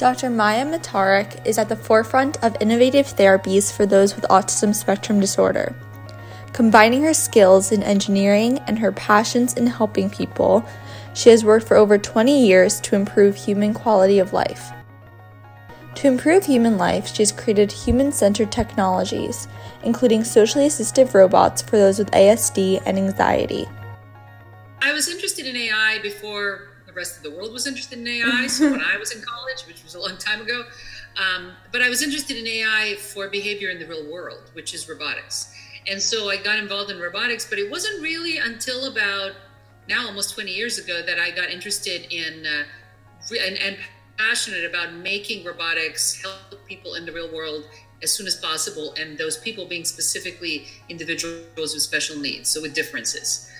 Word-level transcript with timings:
Dr. 0.00 0.30
Maja 0.30 0.64
Mataric 0.64 1.46
is 1.46 1.58
at 1.58 1.68
the 1.68 1.76
forefront 1.76 2.42
of 2.42 2.56
innovative 2.58 3.04
therapies 3.04 3.70
for 3.70 3.84
those 3.84 4.16
with 4.16 4.24
autism 4.30 4.74
spectrum 4.74 5.20
disorder. 5.20 5.76
Combining 6.54 7.02
her 7.02 7.12
skills 7.12 7.70
in 7.70 7.82
engineering 7.82 8.60
and 8.60 8.78
her 8.78 8.92
passions 8.92 9.58
in 9.58 9.66
helping 9.66 10.08
people, 10.08 10.64
she 11.12 11.28
has 11.28 11.44
worked 11.44 11.68
for 11.68 11.76
over 11.76 11.98
20 11.98 12.46
years 12.46 12.80
to 12.80 12.96
improve 12.96 13.36
human 13.36 13.74
quality 13.74 14.18
of 14.18 14.32
life. 14.32 14.70
To 15.96 16.08
improve 16.08 16.46
human 16.46 16.78
life, 16.78 17.06
she 17.06 17.20
has 17.20 17.30
created 17.30 17.70
human 17.70 18.10
centered 18.10 18.50
technologies, 18.50 19.48
including 19.82 20.24
socially 20.24 20.66
assistive 20.66 21.12
robots 21.12 21.60
for 21.60 21.76
those 21.76 21.98
with 21.98 22.10
ASD 22.12 22.80
and 22.86 22.96
anxiety. 22.96 23.68
I 24.80 24.94
was 24.94 25.10
interested 25.10 25.44
in 25.44 25.56
AI 25.56 25.98
before 26.02 26.69
the 26.90 26.96
rest 26.96 27.16
of 27.16 27.22
the 27.22 27.30
world 27.30 27.52
was 27.52 27.66
interested 27.66 27.98
in 27.98 28.06
AI. 28.06 28.46
so 28.48 28.70
when 28.70 28.80
I 28.80 28.96
was 28.98 29.12
in 29.12 29.22
college, 29.22 29.62
which 29.66 29.84
was 29.84 29.94
a 29.94 30.00
long 30.00 30.16
time 30.18 30.40
ago, 30.40 30.64
um, 31.16 31.52
but 31.72 31.82
I 31.82 31.88
was 31.88 32.02
interested 32.02 32.36
in 32.36 32.46
AI 32.46 32.96
for 32.96 33.28
behavior 33.28 33.70
in 33.70 33.78
the 33.78 33.86
real 33.86 34.10
world, 34.10 34.50
which 34.54 34.74
is 34.74 34.88
robotics. 34.88 35.54
And 35.88 36.00
so 36.00 36.28
I 36.28 36.36
got 36.36 36.58
involved 36.58 36.90
in 36.90 36.98
robotics, 36.98 37.46
but 37.48 37.58
it 37.58 37.70
wasn't 37.70 38.02
really 38.02 38.38
until 38.38 38.90
about 38.90 39.32
now, 39.88 40.06
almost 40.06 40.34
20 40.34 40.50
years 40.50 40.78
ago, 40.78 41.02
that 41.04 41.18
I 41.18 41.30
got 41.30 41.50
interested 41.50 42.12
in 42.12 42.46
uh, 42.46 42.64
and, 43.44 43.56
and 43.58 43.76
passionate 44.16 44.64
about 44.64 44.94
making 44.94 45.44
robotics 45.44 46.22
help 46.22 46.66
people 46.66 46.94
in 46.94 47.06
the 47.06 47.12
real 47.12 47.32
world 47.32 47.64
as 48.02 48.10
soon 48.10 48.26
as 48.26 48.36
possible, 48.36 48.94
and 48.98 49.18
those 49.18 49.36
people 49.36 49.66
being 49.66 49.84
specifically 49.84 50.66
individuals 50.88 51.74
with 51.74 51.82
special 51.82 52.18
needs, 52.18 52.48
so 52.48 52.62
with 52.62 52.74
differences. 52.74 53.50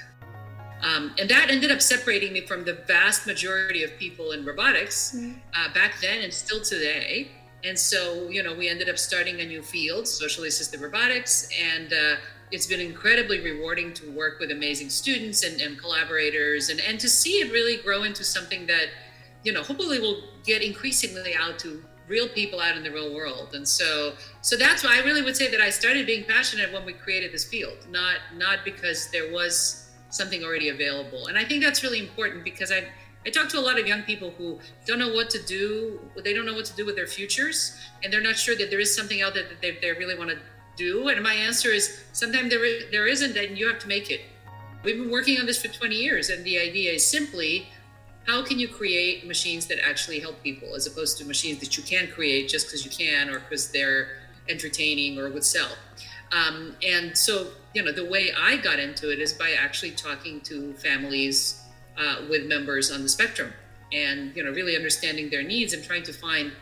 Um, 0.82 1.14
and 1.18 1.28
that 1.28 1.50
ended 1.50 1.70
up 1.70 1.82
separating 1.82 2.32
me 2.32 2.40
from 2.42 2.64
the 2.64 2.74
vast 2.86 3.26
majority 3.26 3.82
of 3.82 3.96
people 3.98 4.32
in 4.32 4.44
robotics 4.44 5.14
mm-hmm. 5.14 5.32
uh, 5.54 5.72
back 5.74 6.00
then 6.00 6.22
and 6.22 6.32
still 6.32 6.60
today. 6.60 7.28
And 7.62 7.78
so, 7.78 8.28
you 8.28 8.42
know, 8.42 8.54
we 8.54 8.68
ended 8.68 8.88
up 8.88 8.98
starting 8.98 9.40
a 9.40 9.44
new 9.44 9.62
field, 9.62 10.08
socially 10.08 10.48
assisted 10.48 10.80
robotics, 10.80 11.50
and 11.62 11.92
uh, 11.92 12.16
it's 12.50 12.66
been 12.66 12.80
incredibly 12.80 13.40
rewarding 13.40 13.92
to 13.94 14.10
work 14.12 14.40
with 14.40 14.50
amazing 14.50 14.88
students 14.88 15.44
and, 15.44 15.60
and 15.60 15.78
collaborators 15.78 16.70
and, 16.70 16.80
and 16.80 16.98
to 17.00 17.08
see 17.08 17.34
it 17.40 17.52
really 17.52 17.76
grow 17.76 18.02
into 18.04 18.24
something 18.24 18.66
that, 18.66 18.86
you 19.44 19.52
know, 19.52 19.62
hopefully 19.62 20.00
will 20.00 20.22
get 20.44 20.62
increasingly 20.62 21.34
out 21.34 21.58
to 21.58 21.84
real 22.08 22.28
people 22.28 22.60
out 22.60 22.76
in 22.76 22.82
the 22.82 22.90
real 22.90 23.14
world. 23.14 23.54
And 23.54 23.66
so, 23.66 24.14
so 24.40 24.56
that's 24.56 24.82
why 24.82 24.98
I 24.98 25.04
really 25.04 25.22
would 25.22 25.36
say 25.36 25.50
that 25.50 25.60
I 25.60 25.70
started 25.70 26.06
being 26.06 26.24
passionate 26.24 26.72
when 26.72 26.84
we 26.84 26.92
created 26.92 27.32
this 27.32 27.44
field, 27.44 27.76
not 27.88 28.16
not 28.36 28.64
because 28.64 29.10
there 29.10 29.32
was 29.32 29.79
something 30.10 30.44
already 30.44 30.68
available. 30.68 31.26
And 31.28 31.38
I 31.38 31.44
think 31.44 31.62
that's 31.62 31.82
really 31.82 32.00
important 32.00 32.44
because 32.44 32.70
I 32.70 32.84
I 33.26 33.28
talk 33.28 33.50
to 33.50 33.58
a 33.58 33.60
lot 33.60 33.78
of 33.78 33.86
young 33.86 34.02
people 34.02 34.30
who 34.30 34.58
don't 34.86 34.98
know 34.98 35.12
what 35.12 35.28
to 35.30 35.42
do. 35.42 36.00
They 36.24 36.32
don't 36.32 36.46
know 36.46 36.54
what 36.54 36.64
to 36.66 36.76
do 36.76 36.86
with 36.86 36.96
their 36.96 37.06
futures, 37.06 37.78
and 38.02 38.10
they're 38.10 38.22
not 38.22 38.38
sure 38.38 38.56
that 38.56 38.70
there 38.70 38.80
is 38.80 38.94
something 38.96 39.20
out 39.20 39.34
there 39.34 39.42
that 39.42 39.60
they, 39.60 39.72
they 39.82 39.92
really 39.92 40.16
want 40.16 40.30
to 40.30 40.38
do. 40.76 41.08
And 41.08 41.22
my 41.22 41.34
answer 41.34 41.68
is 41.68 42.02
sometimes 42.12 42.48
there, 42.48 42.64
there 42.90 43.06
isn't, 43.06 43.36
and 43.36 43.58
you 43.58 43.68
have 43.68 43.78
to 43.80 43.88
make 43.88 44.10
it. 44.10 44.22
We've 44.82 44.96
been 44.96 45.10
working 45.10 45.38
on 45.38 45.44
this 45.44 45.60
for 45.60 45.68
20 45.68 45.94
years, 45.94 46.30
and 46.30 46.42
the 46.46 46.58
idea 46.58 46.92
is 46.92 47.06
simply 47.06 47.68
how 48.26 48.42
can 48.42 48.58
you 48.58 48.68
create 48.68 49.26
machines 49.26 49.66
that 49.66 49.78
actually 49.86 50.20
help 50.20 50.42
people 50.42 50.74
as 50.74 50.86
opposed 50.86 51.18
to 51.18 51.26
machines 51.26 51.58
that 51.60 51.76
you 51.76 51.82
can 51.82 52.08
create 52.08 52.48
just 52.48 52.68
because 52.68 52.84
you 52.86 52.90
can 52.90 53.28
or 53.28 53.40
because 53.40 53.70
they're 53.70 54.20
entertaining 54.48 55.18
or 55.18 55.28
would 55.30 55.44
sell. 55.44 55.68
Um, 56.32 56.76
and 56.86 57.16
so, 57.16 57.48
you 57.74 57.82
know, 57.82 57.92
the 57.92 58.04
way 58.04 58.30
I 58.36 58.56
got 58.56 58.78
into 58.78 59.12
it 59.12 59.18
is 59.18 59.32
by 59.32 59.52
actually 59.52 59.92
talking 59.92 60.40
to 60.42 60.74
families 60.74 61.62
uh, 61.98 62.22
with 62.28 62.46
members 62.46 62.90
on 62.90 63.02
the 63.02 63.08
spectrum 63.08 63.52
and, 63.92 64.34
you 64.36 64.44
know, 64.44 64.50
really 64.50 64.76
understanding 64.76 65.30
their 65.30 65.42
needs 65.42 65.72
and 65.72 65.82
trying 65.84 66.04
to 66.04 66.12
find 66.12 66.52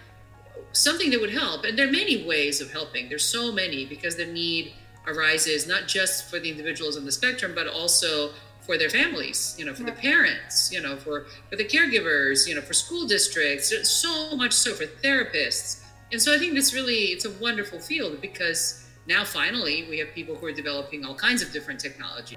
something 0.73 1.11
that 1.11 1.21
would 1.21 1.33
help. 1.33 1.65
And 1.65 1.79
there 1.79 1.89
are 1.89 1.93
many 1.93 2.27
ways 2.27 2.61
of 2.61 2.73
helping. 2.73 3.09
There's 3.09 3.25
so 3.25 3.53
many 3.53 3.85
because 3.85 4.17
the 4.17 4.27
need 4.27 4.73
arises 5.07 5.67
not 5.67 5.87
just 5.87 6.31
for 6.31 6.39
the 6.39 6.51
individuals 6.51 6.97
on 6.97 7.05
the 7.05 7.13
spectrum, 7.13 7.53
but 7.55 7.67
also 7.67 8.31
for 8.61 8.77
their 8.77 8.91
families, 8.91 9.57
you 9.59 9.65
know, 9.65 9.75
for 9.75 9.85
the 9.85 9.93
parents, 9.93 10.71
you 10.71 10.83
know, 10.83 10.97
for, 10.97 11.27
for 11.49 11.57
the 11.57 11.65
caregivers, 11.65 12.47
you 12.47 12.55
know, 12.55 12.61
for 12.61 12.75
school 12.75 13.07
districts, 13.07 13.73
so 13.89 14.37
much 14.37 14.53
so 14.53 14.75
for 14.75 14.85
therapists. 14.85 15.83
And 16.13 16.21
so 16.21 16.35
I 16.35 16.39
think 16.39 16.55
this 16.55 16.75
really, 16.75 17.07
it's 17.07 17.25
a 17.25 17.31
wonderful 17.31 17.79
field 17.79 18.21
because 18.21 18.85
now 19.09 19.25
finally 19.25 19.87
we 19.89 19.99
have 19.99 20.15
people 20.15 20.37
who 20.37 20.47
are 20.47 20.53
developing 20.53 21.05
all 21.05 21.15
kinds 21.15 21.43
of 21.43 21.51
different 21.53 21.81
technology. 21.81 22.37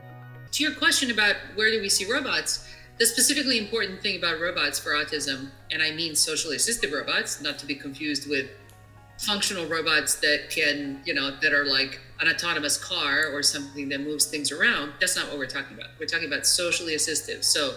To 0.52 0.64
your 0.64 0.74
question 0.74 1.12
about 1.12 1.36
where 1.56 1.70
do 1.70 1.82
we 1.82 1.90
see 1.90 2.12
robots, 2.12 2.68
the 2.98 3.06
specifically 3.06 3.58
important 3.58 4.02
thing 4.02 4.18
about 4.18 4.40
robots 4.40 4.80
for 4.80 4.92
autism, 4.92 5.50
and 5.72 5.82
I 5.82 5.92
mean 5.92 6.16
socially 6.16 6.56
assisted 6.56 6.92
robots, 6.92 7.42
not 7.42 7.60
to 7.60 7.66
be 7.66 7.76
confused 7.76 8.30
with 8.30 8.50
functional 9.18 9.66
robots 9.68 10.16
that 10.16 10.50
can, 10.50 11.02
you 11.06 11.14
know, 11.14 11.38
that 11.42 11.54
are 11.54 11.66
like 11.66 12.00
an 12.20 12.28
autonomous 12.28 12.78
car 12.78 13.28
or 13.28 13.44
something 13.44 13.90
that 13.90 14.02
moves 14.02 14.26
things 14.26 14.52
around. 14.52 14.94
That's 15.00 15.16
not 15.16 15.28
what 15.30 15.38
we're 15.38 15.46
talking 15.46 15.78
about. 15.78 15.90
We're 16.00 16.08
talking 16.08 16.28
about 16.28 16.46
socially 16.46 16.96
assistive. 16.96 17.44
So 17.44 17.76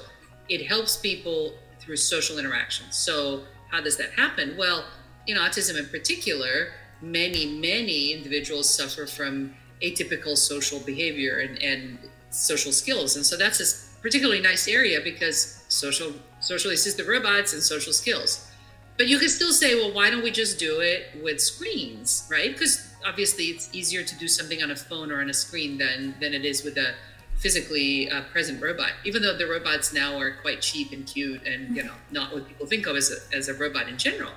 it 0.48 0.66
helps 0.66 0.96
people 0.96 1.54
through 1.80 1.96
social 1.96 2.38
interactions. 2.38 2.96
So 2.96 3.42
how 3.70 3.80
does 3.80 3.96
that 3.98 4.12
happen? 4.12 4.56
Well, 4.56 4.84
in 5.26 5.36
autism 5.36 5.78
in 5.78 5.86
particular, 5.88 6.68
many, 7.04 7.46
many 7.46 8.12
individuals 8.12 8.68
suffer 8.68 9.06
from 9.06 9.54
atypical 9.82 10.36
social 10.36 10.80
behavior 10.80 11.38
and, 11.38 11.62
and 11.62 11.98
social 12.30 12.72
skills. 12.72 13.16
And 13.16 13.24
so 13.24 13.36
that's 13.36 13.60
a 13.60 14.00
particularly 14.00 14.40
nice 14.40 14.66
area 14.68 15.00
because 15.02 15.64
social 15.68 16.12
socially 16.40 16.74
assisted 16.74 17.06
robots 17.06 17.52
and 17.52 17.62
social 17.62 17.92
skills. 17.92 18.50
But 18.96 19.08
you 19.08 19.18
can 19.18 19.28
still 19.28 19.52
say, 19.52 19.74
well, 19.74 19.92
why 19.92 20.10
don't 20.10 20.22
we 20.22 20.30
just 20.30 20.58
do 20.58 20.80
it 20.80 21.06
with 21.22 21.40
screens, 21.40 22.28
right? 22.30 22.52
Because 22.52 22.92
obviously 23.04 23.46
it's 23.46 23.68
easier 23.74 24.04
to 24.04 24.18
do 24.18 24.28
something 24.28 24.62
on 24.62 24.70
a 24.70 24.76
phone 24.76 25.10
or 25.10 25.20
on 25.20 25.30
a 25.30 25.34
screen 25.34 25.78
than 25.78 26.14
than 26.20 26.32
it 26.34 26.44
is 26.44 26.62
with 26.62 26.76
a 26.78 26.94
physically 27.36 28.08
uh, 28.10 28.22
present 28.32 28.62
robot. 28.62 28.92
Even 29.04 29.22
though 29.22 29.36
the 29.36 29.46
robots 29.46 29.92
now 29.92 30.16
are 30.18 30.32
quite 30.32 30.60
cheap 30.62 30.92
and 30.92 31.06
cute, 31.06 31.46
and 31.46 31.76
you 31.76 31.82
know, 31.82 31.94
not 32.10 32.32
what 32.32 32.46
people 32.46 32.66
think 32.66 32.86
of 32.86 32.96
as 32.96 33.10
a, 33.10 33.36
as 33.36 33.48
a 33.48 33.54
robot 33.54 33.88
in 33.88 33.98
general. 33.98 34.32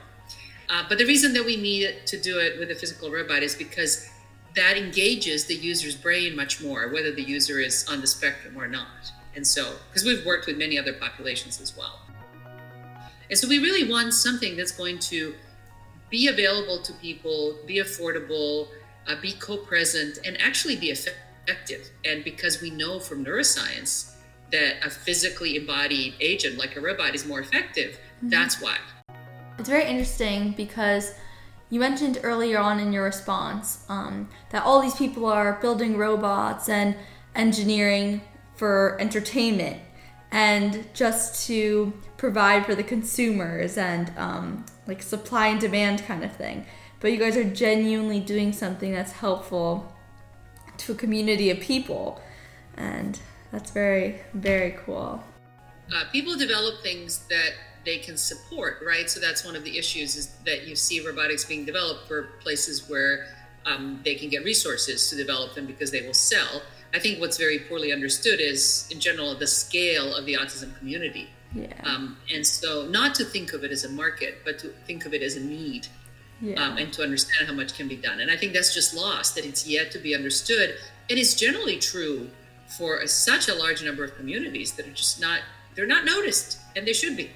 Uh, 0.70 0.84
but 0.90 0.98
the 0.98 1.06
reason 1.06 1.34
that 1.34 1.46
we 1.46 1.56
need 1.56 2.06
to 2.06 2.20
do 2.20 2.40
it 2.40 2.60
with 2.60 2.72
a 2.72 2.76
physical 2.76 3.10
robot 3.10 3.42
is 3.42 3.56
because 3.56 4.10
that 4.56 4.76
engages 4.76 5.46
the 5.46 5.56
user's 5.56 5.96
brain 5.96 6.36
much 6.36 6.62
more, 6.62 6.90
whether 6.90 7.12
the 7.12 7.22
user 7.22 7.60
is 7.60 7.88
on 7.88 8.02
the 8.02 8.08
spectrum 8.08 8.58
or 8.58 8.68
not. 8.68 9.12
And 9.36 9.46
so, 9.46 9.76
because 9.88 10.04
we've 10.04 10.26
worked 10.26 10.48
with 10.48 10.58
many 10.58 10.80
other 10.80 10.94
populations 10.94 11.62
as 11.62 11.78
well. 11.78 12.02
And 13.30 13.38
so 13.38 13.48
we 13.48 13.60
really 13.60 13.90
want 13.90 14.14
something 14.14 14.58
that's 14.58 14.72
going 14.72 15.00
to 15.00 15.36
be 16.10 16.28
available 16.28 16.82
to 16.82 16.94
people, 16.94 17.58
be 17.66 17.76
affordable, 17.76 18.70
uh, 19.08 19.16
be 19.22 19.34
co 19.34 19.58
present, 19.58 20.20
and 20.26 20.42
actually 20.42 20.76
be 20.76 20.88
effective. 20.88 21.90
And 22.06 22.24
because 22.24 22.62
we 22.62 22.70
know 22.70 23.00
from 23.00 23.24
neuroscience 23.26 24.16
that 24.52 24.86
a 24.86 24.90
physically 24.90 25.58
embodied 25.58 26.16
agent 26.20 26.58
like 26.58 26.76
a 26.76 26.82
robot 26.82 27.14
is 27.14 27.26
more 27.26 27.40
effective, 27.40 27.92
mm-hmm. 27.92 28.30
that's 28.30 28.62
why. 28.62 28.78
It's 29.60 29.70
very 29.70 29.86
interesting 29.86 30.52
because 30.52 31.14
you 31.70 31.80
mentioned 31.80 32.20
earlier 32.24 32.60
on 32.60 32.80
in 32.80 32.94
your 32.94 33.04
response 33.04 33.86
um, 33.90 34.30
that 34.52 34.64
all 34.64 34.82
these 34.82 34.96
people 34.96 35.26
are 35.26 35.60
building 35.62 35.98
robots 35.98 36.70
and 36.70 36.96
engineering 37.36 38.22
for 38.56 38.98
entertainment 39.00 39.82
and 40.32 40.88
just 40.94 41.48
to 41.48 41.94
provide 42.18 42.66
for 42.66 42.76
the 42.76 42.84
consumers 42.84 43.78
and 43.78 44.12
um, 44.18 44.66
like 44.86 45.02
supply 45.02 45.48
and 45.48 45.60
demand 45.60 46.04
kind 46.06 46.24
of 46.24 46.36
thing. 46.36 46.66
But 47.00 47.12
you 47.12 47.18
guys 47.18 47.38
are 47.38 47.44
genuinely 47.44 48.20
doing 48.20 48.54
something 48.54 48.92
that's 48.92 49.12
helpful 49.12 49.94
to 50.78 50.92
a 50.92 50.96
community 50.96 51.50
of 51.50 51.60
people, 51.60 52.22
and 52.76 53.20
that's 53.52 53.72
very, 53.72 54.22
very 54.34 54.72
cool. 54.86 55.24
Uh, 55.94 56.04
people 56.12 56.36
develop 56.36 56.82
things 56.82 57.26
that 57.30 57.54
they 57.88 57.98
can 57.98 58.18
support, 58.18 58.84
right? 58.86 59.10
So 59.10 59.20
that's 59.20 59.46
one 59.46 59.56
of 59.56 59.64
the 59.64 59.78
issues 59.78 60.16
is 60.16 60.28
that 60.46 60.68
you 60.68 60.76
see 60.76 61.06
robotics 61.06 61.46
being 61.46 61.64
developed 61.64 62.08
for 62.08 62.24
places 62.42 62.90
where 62.90 63.28
um, 63.66 64.02
they 64.04 64.16
can 64.16 64.30
get 64.30 64.44
resources 64.44 65.10
to 65.10 65.16
develop 65.16 65.56
them 65.56 65.66
because 65.66 65.90
they 65.90 66.06
will 66.06 66.14
sell. 66.14 66.62
I 66.94 67.00
think 67.00 67.20
what's 67.20 67.38
very 67.38 67.60
poorly 67.60 67.94
understood 67.94 68.40
is, 68.40 68.88
in 68.92 69.00
general, 69.00 69.36
the 69.36 69.48
scale 69.48 70.14
of 70.14 70.26
the 70.26 70.34
autism 70.34 70.78
community. 70.78 71.30
Yeah. 71.54 71.74
Um, 71.84 72.18
and 72.34 72.46
so, 72.46 72.88
not 72.88 73.16
to 73.16 73.24
think 73.24 73.54
of 73.54 73.64
it 73.64 73.72
as 73.72 73.84
a 73.86 73.90
market, 73.90 74.40
but 74.44 74.60
to 74.60 74.68
think 74.86 75.06
of 75.06 75.14
it 75.14 75.22
as 75.22 75.36
a 75.38 75.40
need. 75.42 75.88
Yeah. 76.42 76.62
Um, 76.62 76.78
and 76.78 76.94
to 76.94 77.04
understand 77.04 77.48
how 77.48 77.56
much 77.56 77.74
can 77.74 77.88
be 77.88 77.96
done. 77.96 78.20
And 78.20 78.30
I 78.30 78.38
think 78.38 78.54
that's 78.54 78.74
just 78.74 78.94
lost, 78.94 79.34
that 79.36 79.46
it's 79.46 79.68
yet 79.68 79.92
to 79.92 80.00
be 80.00 80.14
understood. 80.14 80.70
And 81.10 81.18
It 81.18 81.22
is 81.22 81.36
generally 81.36 81.78
true 81.78 82.30
for 82.78 82.98
a, 82.98 83.08
such 83.08 83.48
a 83.48 83.56
large 83.56 83.84
number 83.84 84.04
of 84.04 84.16
communities 84.16 84.74
that 84.74 84.86
are 84.86 84.92
just 84.92 85.20
not, 85.20 85.40
they're 85.74 85.88
not 85.88 86.06
noticed, 86.06 86.60
and 86.76 86.86
they 86.86 86.94
should 86.94 87.18
be. 87.18 87.32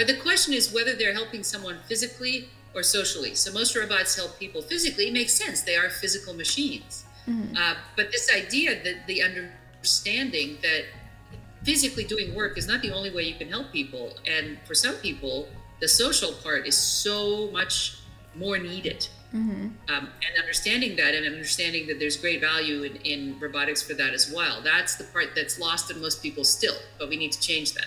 But 0.00 0.06
the 0.06 0.16
question 0.16 0.54
is 0.54 0.72
whether 0.72 0.94
they're 0.94 1.12
helping 1.12 1.42
someone 1.42 1.76
physically 1.86 2.48
or 2.74 2.82
socially. 2.82 3.34
So 3.34 3.52
most 3.52 3.76
robots 3.76 4.16
help 4.16 4.38
people 4.38 4.62
physically. 4.62 5.08
It 5.08 5.12
makes 5.12 5.34
sense. 5.34 5.60
They 5.60 5.76
are 5.76 5.90
physical 5.90 6.32
machines. 6.32 7.04
Mm-hmm. 7.28 7.54
Uh, 7.54 7.74
but 7.96 8.10
this 8.10 8.34
idea 8.34 8.82
that 8.82 9.06
the 9.06 9.22
understanding 9.22 10.56
that 10.62 10.84
physically 11.64 12.04
doing 12.04 12.34
work 12.34 12.56
is 12.56 12.66
not 12.66 12.80
the 12.80 12.92
only 12.92 13.10
way 13.10 13.24
you 13.24 13.34
can 13.34 13.50
help 13.50 13.72
people. 13.72 14.16
And 14.26 14.56
for 14.64 14.74
some 14.74 14.94
people, 14.94 15.50
the 15.82 15.88
social 15.88 16.32
part 16.32 16.66
is 16.66 16.78
so 16.78 17.50
much 17.50 17.98
more 18.34 18.56
needed. 18.56 19.06
Mm-hmm. 19.34 19.66
Um, 19.94 20.08
and 20.26 20.40
understanding 20.40 20.96
that 20.96 21.14
and 21.14 21.26
understanding 21.26 21.86
that 21.88 21.98
there's 21.98 22.16
great 22.16 22.40
value 22.40 22.84
in, 22.84 22.96
in 23.04 23.38
robotics 23.38 23.82
for 23.82 23.92
that 23.94 24.14
as 24.14 24.32
well. 24.34 24.62
That's 24.62 24.94
the 24.94 25.04
part 25.04 25.34
that's 25.36 25.60
lost 25.60 25.90
in 25.90 26.00
most 26.00 26.22
people 26.22 26.42
still, 26.42 26.76
but 26.98 27.10
we 27.10 27.18
need 27.18 27.32
to 27.32 27.40
change 27.40 27.74
that. 27.74 27.86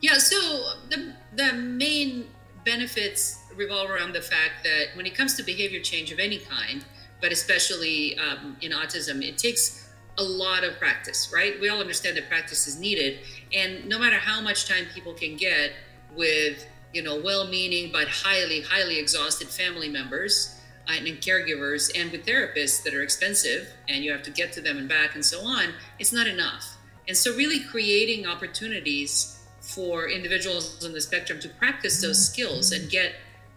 Yeah, 0.00 0.18
so 0.18 0.74
the, 0.90 1.12
the 1.34 1.52
main 1.54 2.28
benefits 2.64 3.44
revolve 3.56 3.90
around 3.90 4.12
the 4.12 4.22
fact 4.22 4.62
that 4.64 4.94
when 4.94 5.06
it 5.06 5.14
comes 5.14 5.34
to 5.34 5.42
behavior 5.42 5.80
change 5.80 6.12
of 6.12 6.18
any 6.18 6.38
kind, 6.38 6.84
but 7.20 7.32
especially 7.32 8.16
um, 8.18 8.56
in 8.60 8.70
autism, 8.70 9.22
it 9.26 9.38
takes 9.38 9.90
a 10.18 10.22
lot 10.22 10.64
of 10.64 10.78
practice, 10.78 11.32
right? 11.34 11.60
We 11.60 11.68
all 11.68 11.80
understand 11.80 12.16
that 12.16 12.28
practice 12.28 12.66
is 12.66 12.78
needed. 12.78 13.18
And 13.52 13.88
no 13.88 13.98
matter 13.98 14.16
how 14.16 14.40
much 14.40 14.68
time 14.68 14.86
people 14.94 15.14
can 15.14 15.36
get 15.36 15.72
with, 16.14 16.66
you 16.92 17.02
know, 17.02 17.20
well 17.20 17.46
meaning 17.46 17.90
but 17.92 18.08
highly, 18.08 18.60
highly 18.60 18.98
exhausted 18.98 19.48
family 19.48 19.88
members 19.88 20.60
uh, 20.88 20.92
and 20.92 21.06
caregivers 21.18 21.90
and 21.96 22.10
with 22.10 22.24
therapists 22.24 22.82
that 22.84 22.94
are 22.94 23.02
expensive 23.02 23.72
and 23.88 24.04
you 24.04 24.12
have 24.12 24.22
to 24.22 24.30
get 24.30 24.52
to 24.52 24.60
them 24.60 24.78
and 24.78 24.88
back 24.88 25.14
and 25.14 25.24
so 25.24 25.40
on, 25.40 25.74
it's 25.98 26.12
not 26.12 26.26
enough. 26.26 26.76
And 27.06 27.16
so, 27.16 27.34
really 27.34 27.60
creating 27.60 28.26
opportunities 28.26 29.37
for 29.68 30.08
individuals 30.08 30.82
on 30.82 30.92
the 30.92 31.00
spectrum 31.00 31.38
to 31.38 31.48
practice 31.50 32.00
those 32.00 32.26
skills 32.26 32.72
and 32.72 32.88
get 32.90 33.12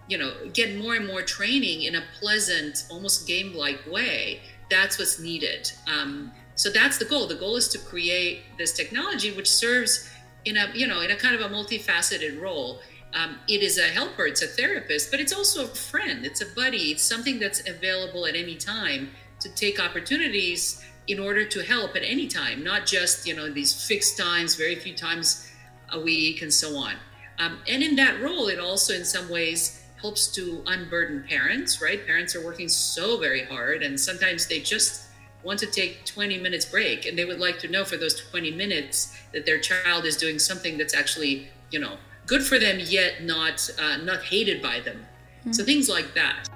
you 0.09 0.17
know 0.17 0.33
get 0.51 0.75
more 0.75 0.95
and 0.95 1.07
more 1.07 1.21
training 1.21 1.83
in 1.83 1.95
a 1.95 2.03
pleasant 2.19 2.85
almost 2.91 3.27
game 3.27 3.55
like 3.55 3.79
way. 3.89 4.41
That's 4.69 4.99
what's 4.99 5.19
needed. 5.19 5.71
Um, 5.87 6.31
so 6.55 6.69
that's 6.69 6.97
the 6.97 7.05
goal. 7.05 7.27
The 7.27 7.35
goal 7.35 7.55
is 7.55 7.67
to 7.69 7.77
create 7.77 8.41
this 8.57 8.73
technology 8.73 9.31
which 9.31 9.49
serves 9.49 10.09
in 10.43 10.57
a 10.57 10.69
you 10.73 10.85
know 10.85 10.99
in 10.99 11.11
a 11.11 11.15
kind 11.15 11.33
of 11.33 11.41
a 11.41 11.53
multifaceted 11.53 12.41
role. 12.41 12.81
Um, 13.13 13.39
it 13.49 13.61
is 13.61 13.77
a 13.77 13.89
helper 13.97 14.25
it's 14.25 14.41
a 14.41 14.47
therapist 14.47 15.11
but 15.11 15.19
it's 15.19 15.33
also 15.33 15.65
a 15.65 15.67
friend 15.67 16.25
it's 16.25 16.39
a 16.39 16.45
buddy 16.55 16.91
it's 16.91 17.03
something 17.03 17.39
that's 17.39 17.67
available 17.67 18.25
at 18.25 18.37
any 18.37 18.55
time 18.55 19.11
to 19.41 19.53
take 19.53 19.81
opportunities 19.81 20.81
in 21.09 21.19
order 21.19 21.43
to 21.43 21.59
help 21.61 21.97
at 21.97 22.03
any 22.03 22.29
time 22.29 22.63
not 22.63 22.85
just 22.85 23.27
you 23.27 23.35
know 23.35 23.51
these 23.51 23.85
fixed 23.85 24.17
times 24.17 24.55
very 24.55 24.75
few 24.75 24.95
times 24.95 25.50
a 25.91 25.99
week 25.99 26.41
and 26.41 26.53
so 26.53 26.75
on 26.75 26.95
um, 27.39 27.59
and 27.67 27.83
in 27.83 27.95
that 27.95 28.21
role 28.21 28.47
it 28.47 28.59
also 28.59 28.93
in 28.93 29.05
some 29.05 29.29
ways 29.29 29.81
helps 30.01 30.27
to 30.27 30.63
unburden 30.65 31.23
parents, 31.27 31.81
right? 31.81 32.05
Parents 32.05 32.35
are 32.35 32.43
working 32.43 32.67
so 32.67 33.19
very 33.19 33.45
hard, 33.45 33.83
and 33.83 33.99
sometimes 33.99 34.47
they 34.47 34.59
just 34.59 35.03
want 35.43 35.59
to 35.59 35.67
take 35.67 36.05
20 36.05 36.37
minutes 36.39 36.65
break 36.65 37.07
and 37.07 37.17
they 37.17 37.25
would 37.25 37.39
like 37.39 37.57
to 37.57 37.67
know 37.67 37.83
for 37.83 37.97
those 37.97 38.13
20 38.29 38.51
minutes 38.51 39.17
that 39.33 39.43
their 39.43 39.59
child 39.59 40.05
is 40.05 40.15
doing 40.15 40.37
something 40.37 40.77
that's 40.77 40.93
actually 40.93 41.49
you 41.71 41.79
know 41.79 41.97
good 42.27 42.43
for 42.43 42.59
them 42.59 42.77
yet 42.79 43.23
not 43.23 43.67
uh, 43.79 43.97
not 43.97 44.21
hated 44.21 44.61
by 44.61 44.79
them 44.79 45.03
mm-hmm. 45.39 45.51
so 45.51 45.63
things 45.63 45.89
like 45.89 46.13
that 46.13 46.47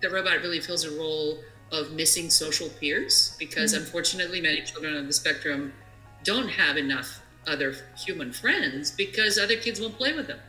the 0.00 0.08
robot 0.08 0.40
really 0.40 0.60
fills 0.60 0.84
a 0.84 0.98
role 0.98 1.38
of 1.70 1.92
missing 1.92 2.30
social 2.30 2.70
peers 2.70 3.36
because 3.38 3.74
mm-hmm. 3.74 3.84
unfortunately 3.84 4.40
many 4.40 4.62
children 4.62 4.96
on 4.96 5.06
the 5.06 5.12
spectrum 5.12 5.74
don't 6.24 6.48
have 6.48 6.78
enough 6.78 7.20
other 7.46 7.74
human 7.96 8.32
friends 8.32 8.90
because 8.90 9.38
other 9.38 9.56
kids 9.56 9.80
won't 9.80 9.96
play 9.96 10.12
with 10.12 10.26
them 10.26 10.40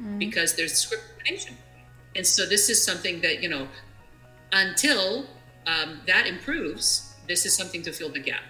mm. 0.00 0.18
because 0.18 0.54
there's 0.54 0.72
discrimination. 0.72 1.56
And 2.14 2.26
so 2.26 2.46
this 2.46 2.70
is 2.70 2.82
something 2.84 3.20
that, 3.20 3.42
you 3.42 3.48
know, 3.48 3.68
until 4.52 5.26
um, 5.66 6.00
that 6.06 6.26
improves, 6.26 7.14
this 7.28 7.44
is 7.44 7.56
something 7.56 7.82
to 7.82 7.92
fill 7.92 8.10
the 8.10 8.20
gap. 8.20 8.42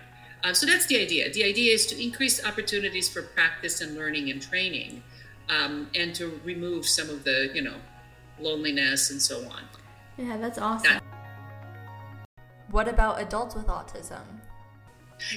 Uh, 0.44 0.52
so 0.52 0.66
that's 0.66 0.86
the 0.86 1.00
idea. 1.00 1.32
The 1.32 1.42
idea 1.42 1.72
is 1.74 1.86
to 1.86 2.00
increase 2.02 2.44
opportunities 2.44 3.08
for 3.08 3.22
practice 3.22 3.80
and 3.80 3.96
learning 3.96 4.30
and 4.30 4.40
training, 4.40 5.02
um, 5.48 5.88
and 5.94 6.14
to 6.14 6.40
remove 6.44 6.86
some 6.86 7.08
of 7.08 7.24
the, 7.24 7.50
you 7.54 7.62
know, 7.62 7.76
loneliness 8.38 9.10
and 9.10 9.20
so 9.20 9.40
on. 9.48 9.62
Yeah, 10.16 10.36
that's 10.36 10.58
awesome. 10.58 10.92
That- 10.92 11.02
what 12.70 12.88
about 12.88 13.20
adults 13.20 13.54
with 13.54 13.66
autism? 13.66 14.40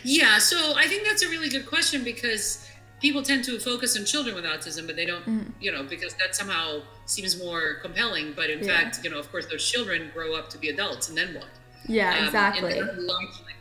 Yeah, 0.04 0.40
so 0.40 0.74
I 0.76 0.88
think 0.88 1.06
that's 1.06 1.24
a 1.24 1.30
really 1.30 1.50
good 1.50 1.66
question 1.66 2.04
because 2.04 2.68
people 3.00 3.24
tend 3.24 3.44
to 3.46 3.60
focus 3.60 3.98
on 3.98 4.06
children 4.06 4.36
with 4.36 4.44
autism, 4.44 4.86
but 4.86 4.96
they 4.96 5.06
don't, 5.06 5.26
mm. 5.26 5.52
you 5.60 5.72
know, 5.72 5.84
because 5.84 6.14
that 6.16 6.36
somehow 6.36 6.82
seems 7.06 7.42
more 7.42 7.76
compelling. 7.82 8.34
But 8.36 8.50
in 8.50 8.60
yeah. 8.60 8.78
fact, 8.78 9.04
you 9.04 9.10
know, 9.10 9.20
of 9.20 9.32
course, 9.32 9.46
those 9.48 9.66
children 9.66 10.12
grow 10.14 10.36
up 10.36 10.50
to 10.50 10.58
be 10.58 10.70
adults, 10.70 11.10
and 11.10 11.18
then 11.18 11.34
what? 11.34 11.48
Yeah, 11.88 12.18
um, 12.18 12.26
exactly. 12.26 12.82
largely, 12.82 13.54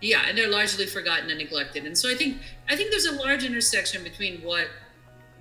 yeah, 0.00 0.22
and 0.28 0.38
they're 0.38 0.50
largely 0.50 0.86
forgotten 0.86 1.28
and 1.30 1.38
neglected. 1.38 1.84
And 1.84 1.96
so 1.96 2.10
I 2.10 2.14
think 2.14 2.38
I 2.68 2.76
think 2.76 2.90
there's 2.90 3.06
a 3.06 3.12
large 3.12 3.44
intersection 3.44 4.02
between 4.02 4.40
what 4.42 4.68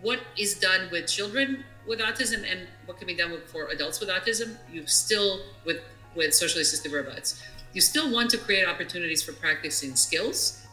what 0.02 0.20
is 0.38 0.56
done 0.60 0.90
with 0.92 1.08
children 1.08 1.64
with 1.88 2.00
autism 2.00 2.50
and 2.50 2.68
what 2.86 2.98
can 2.98 3.08
be 3.08 3.16
done 3.16 3.32
with, 3.32 3.50
for 3.50 3.68
adults 3.68 4.00
with 4.00 4.10
autism. 4.10 4.58
You 4.72 4.86
still 4.88 5.42
with 5.66 5.82
with 6.16 6.34
socially 6.34 6.62
assisted 6.62 6.92
robots, 6.92 7.42
you 7.74 7.82
still 7.82 8.12
want 8.12 8.30
to 8.32 8.38
create 8.38 8.68
opportunities 8.68 9.22
for 9.22 9.34
practicing 9.34 9.96
skills 9.96 10.66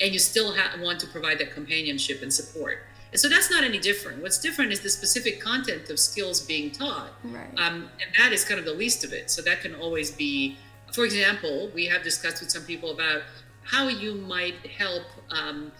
and 0.00 0.12
you 0.12 0.18
still 0.18 0.54
ha- 0.54 0.76
want 0.80 1.00
to 1.00 1.06
provide 1.06 1.38
that 1.38 1.52
companionship 1.52 2.22
and 2.22 2.32
support. 2.32 2.84
And 3.12 3.20
so 3.20 3.28
that's 3.28 3.50
not 3.50 3.64
any 3.64 3.78
different. 3.78 4.22
What's 4.22 4.38
different 4.38 4.72
is 4.72 4.80
the 4.80 4.90
specific 4.90 5.40
content 5.40 5.88
of 5.90 5.98
skills 5.98 6.40
being 6.40 6.70
taught. 6.70 7.12
Right. 7.24 7.48
Um, 7.56 7.88
and 8.00 8.12
that 8.18 8.32
is 8.32 8.44
kind 8.44 8.58
of 8.58 8.66
the 8.66 8.74
least 8.74 9.04
of 9.04 9.12
it. 9.12 9.30
So 9.30 9.42
that 9.42 9.62
can 9.62 9.74
always 9.74 10.10
be, 10.10 10.58
for 10.92 11.04
example, 11.04 11.70
we 11.74 11.86
have 11.86 12.02
discussed 12.02 12.42
with 12.42 12.50
some 12.50 12.64
people 12.64 12.90
about 12.90 13.22
how 13.62 13.88
you 13.88 14.14
might 14.14 14.66
help 14.66 15.04
um, 15.30 15.72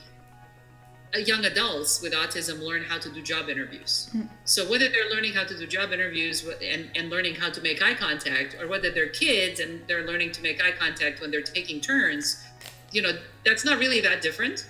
young 1.17 1.45
adults 1.45 2.01
with 2.03 2.13
autism 2.13 2.61
learn 2.61 2.83
how 2.83 2.99
to 2.99 3.09
do 3.11 3.23
job 3.23 3.49
interviews. 3.49 4.11
Mm. 4.15 4.29
So 4.45 4.69
whether 4.69 4.89
they're 4.89 5.11
learning 5.11 5.35
how 5.35 5.45
to 5.45 5.57
do 5.57 5.67
job 5.67 5.93
interviews 5.93 6.45
and, 6.63 6.91
and 6.97 7.11
learning 7.11 7.37
how 7.37 7.51
to 7.51 7.61
make 7.61 7.83
eye 7.83 7.95
contact, 7.95 8.57
or 8.61 8.67
whether 8.69 8.91
they're 8.91 9.09
kids 9.09 9.61
and 9.61 9.87
they're 9.87 10.07
learning 10.07 10.33
to 10.33 10.43
make 10.43 10.63
eye 10.63 10.73
contact 10.73 11.21
when 11.21 11.31
they're 11.31 11.43
taking 11.43 11.81
turns, 11.81 12.45
you 12.93 13.03
know, 13.03 13.13
that's 13.45 13.65
not 13.65 13.79
really 13.79 14.01
that 14.01 14.23
different. 14.23 14.67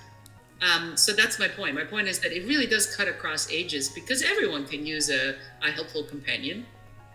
Um, 0.63 0.97
so 0.97 1.13
that's 1.13 1.39
my 1.39 1.49
point. 1.49 1.75
My 1.75 1.85
point 1.85 2.09
is 2.09 2.19
that 2.21 2.33
it 2.33 2.47
really 2.47 2.67
does 2.67 2.95
cut 2.97 3.09
across 3.09 3.51
ages 3.51 3.89
because 3.91 4.23
everyone 4.23 4.67
can 4.67 4.87
use 4.87 5.11
a, 5.11 5.35
a 5.63 5.71
helpful 5.71 6.03
companion 6.03 6.65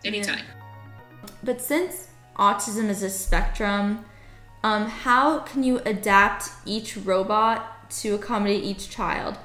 anytime. 0.04 0.44
Yeah. 0.46 1.28
But 1.42 1.60
since 1.60 2.08
autism 2.36 2.88
is 2.88 3.02
a 3.02 3.10
spectrum, 3.10 4.04
um, 4.62 4.86
how 4.86 5.40
can 5.40 5.64
you 5.64 5.80
adapt 5.80 6.50
each 6.64 6.96
robot 6.96 7.81
to 8.00 8.14
accommodate 8.14 8.64
each 8.64 8.90
child? 8.90 9.38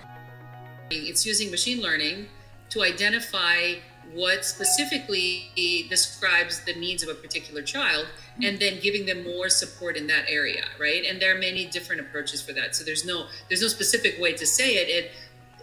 It's 0.90 1.26
using 1.26 1.52
machine 1.52 1.82
learning 1.82 2.28
to 2.70 2.84
identify 2.84 3.76
what 4.14 4.46
specifically 4.46 5.52
describes 5.90 6.64
the 6.64 6.74
needs 6.74 7.04
of 7.04 7.10
a 7.10 7.14
particular 7.14 7.62
child 7.62 8.08
and 8.42 8.58
then 8.60 8.80
giving 8.80 9.06
them 9.06 9.24
more 9.24 9.50
support 9.50 9.98
in 9.98 10.08
that 10.08 10.26
area 10.30 10.64
right? 10.80 11.04
And 11.06 11.22
there 11.22 11.36
are 11.36 11.40
many 11.40 11.66
different 11.66 12.02
approaches 12.02 12.42
for 12.42 12.54
that. 12.54 12.76
So 12.76 12.84
there's 12.84 13.06
no 13.06 13.28
there's 13.50 13.62
no 13.62 13.68
specific 13.68 14.20
way 14.20 14.34
to 14.34 14.46
say 14.46 14.76
it. 14.76 14.88
It, 14.90 15.12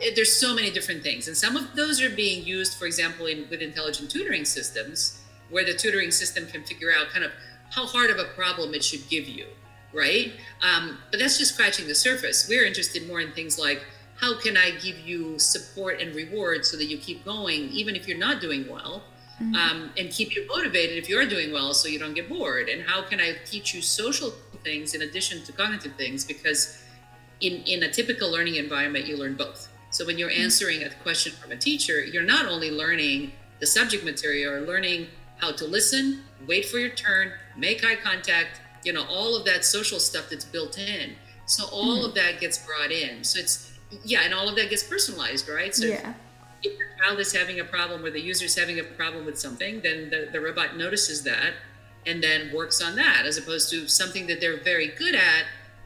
it 0.01 0.17
there's 0.17 0.33
so 0.33 0.55
many 0.55 0.71
different 0.71 1.03
things. 1.03 1.29
And 1.29 1.37
some 1.37 1.57
of 1.57 1.75
those 1.75 2.03
are 2.03 2.11
being 2.11 2.45
used 2.45 2.79
for 2.79 2.87
example 2.87 3.27
in 3.27 3.47
with 3.49 3.63
intelligent 3.63 4.11
tutoring 4.11 4.45
systems 4.45 5.21
where 5.51 5.65
the 5.65 5.75
tutoring 5.75 6.11
system 6.11 6.47
can 6.47 6.65
figure 6.65 6.93
out 6.97 7.09
kind 7.09 7.25
of 7.25 7.33
how 7.71 7.87
hard 7.87 8.11
of 8.11 8.19
a 8.19 8.25
problem 8.25 8.75
it 8.75 8.85
should 8.85 9.09
give 9.09 9.29
you 9.29 9.47
right 9.95 10.33
um, 10.63 10.99
but 11.11 11.21
that's 11.21 11.39
just 11.39 11.55
scratching 11.55 11.87
the 11.87 11.95
surface 11.95 12.49
we're 12.49 12.65
interested 12.65 13.07
more 13.07 13.21
in 13.21 13.33
things 13.33 13.59
like 13.59 13.83
how 14.17 14.39
can 14.39 14.57
I 14.57 14.71
give 14.71 14.99
you 15.01 15.39
support 15.39 16.01
and 16.01 16.15
reward 16.15 16.65
so 16.65 16.77
that 16.77 16.87
you 16.87 16.99
keep 16.99 17.25
going, 17.25 17.69
even 17.71 17.97
if 17.97 18.07
you're 18.07 18.19
not 18.19 18.41
doing 18.41 18.69
well, 18.69 19.03
mm-hmm. 19.41 19.55
um, 19.55 19.91
and 19.99 20.11
keep 20.11 20.35
you 20.35 20.47
motivated 20.47 20.97
if 20.97 21.09
you're 21.09 21.27
doing 21.27 21.53
well 21.53 21.75
so 21.75 21.89
you 21.89 21.99
don't 21.99 22.15
get 22.15 22.29
bored? 22.29 22.69
And 22.69 22.83
how 22.83 23.03
can 23.03 23.21
I 23.21 23.35
teach 23.45 23.75
you 23.75 23.83
social 23.83 24.31
things 24.63 24.95
in 24.95 25.03
addition 25.03 25.43
to 25.45 25.53
cognitive 25.53 25.95
things? 25.97 26.25
Because 26.25 26.83
in, 27.41 27.63
in 27.67 27.83
a 27.83 27.91
typical 27.91 28.31
learning 28.31 28.55
environment, 28.55 29.07
you 29.07 29.17
learn 29.17 29.35
both. 29.35 29.69
So 29.91 30.07
when 30.07 30.17
you're 30.17 30.31
mm-hmm. 30.31 30.43
answering 30.43 30.85
a 30.85 30.91
question 31.03 31.33
from 31.33 31.53
a 31.53 31.57
teacher, 31.57 32.05
you're 32.05 32.23
not 32.23 32.47
only 32.47 32.71
learning 32.71 33.33
the 33.61 33.67
subject 33.67 34.05
material, 34.05 34.53
you're 34.53 34.67
learning 34.67 35.09
how 35.39 35.53
to 35.53 35.65
listen, 35.65 36.23
wait 36.47 36.65
for 36.65 36.79
your 36.79 36.91
turn, 36.91 37.33
make 37.57 37.85
eye 37.85 37.97
contact, 37.97 38.61
you 38.85 38.93
know, 38.93 39.05
all 39.07 39.37
of 39.37 39.45
that 39.47 39.65
social 39.65 39.99
stuff 39.99 40.29
that's 40.31 40.45
built 40.45 40.79
in. 40.79 41.15
So 41.47 41.65
all 41.67 41.97
mm-hmm. 41.97 42.07
of 42.07 42.15
that 42.15 42.41
gets 42.41 42.59
brought 42.59 42.91
in. 42.91 43.25
So 43.25 43.41
it's 43.41 43.73
yeah, 44.05 44.23
and 44.25 44.35
all 44.35 44.49
of 44.49 44.57
that 44.57 44.71
gets 44.71 44.83
personalized, 44.83 45.49
right? 45.49 45.75
So 45.75 45.87
yeah. 45.87 46.15
if, 46.63 46.73
if 46.73 46.79
your 46.79 46.89
child 46.99 47.21
is 47.21 47.33
having 47.33 47.61
a 47.61 47.65
problem 47.65 48.05
or 48.05 48.11
the 48.11 48.21
user 48.21 48.47
is 48.47 48.57
having 48.57 48.81
a 48.81 48.85
problem 48.85 49.25
with 49.25 49.39
something, 49.39 49.81
then 49.83 50.11
the, 50.11 50.29
the 50.33 50.41
robot 50.41 50.77
notices 50.77 51.23
that 51.25 51.53
and 52.07 52.23
then 52.23 52.53
works 52.53 52.83
on 52.83 52.97
that 52.97 53.25
as 53.25 53.39
opposed 53.39 53.71
to 53.71 53.89
something 53.89 54.27
that 54.27 54.41
they're 54.41 54.63
very 54.63 54.89
good 54.89 55.15
at 55.15 55.45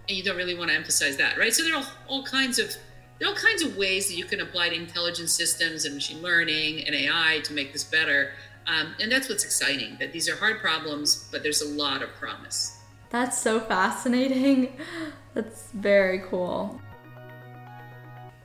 and 0.08 0.16
you 0.16 0.24
don't 0.24 0.36
really 0.36 0.54
want 0.54 0.70
to 0.70 0.76
emphasize 0.76 1.16
that, 1.18 1.36
right? 1.36 1.52
So 1.52 1.62
there 1.62 1.74
are 1.74 1.78
all, 1.78 1.86
all 2.08 2.22
kinds 2.22 2.58
of 2.58 2.74
there 3.18 3.28
are 3.28 3.32
all 3.32 3.36
kinds 3.36 3.62
of 3.62 3.76
ways 3.76 4.08
that 4.08 4.14
you 4.14 4.24
can 4.24 4.40
apply 4.40 4.68
to 4.68 4.76
intelligent 4.76 5.28
systems 5.28 5.84
and 5.84 5.94
machine 5.94 6.22
learning 6.22 6.86
and 6.86 6.94
AI 6.94 7.40
to 7.44 7.52
make 7.52 7.72
this 7.72 7.82
better. 7.82 8.30
Um, 8.66 8.94
and 9.00 9.10
that's 9.10 9.28
what's 9.28 9.44
exciting 9.44 9.96
that 9.98 10.12
these 10.12 10.28
are 10.28 10.36
hard 10.36 10.60
problems, 10.60 11.28
but 11.32 11.42
there's 11.42 11.62
a 11.62 11.68
lot 11.68 12.02
of 12.02 12.10
promise. 12.14 12.77
That's 13.10 13.38
so 13.38 13.60
fascinating. 13.60 14.76
That's 15.34 15.70
very 15.72 16.20
cool 16.20 16.80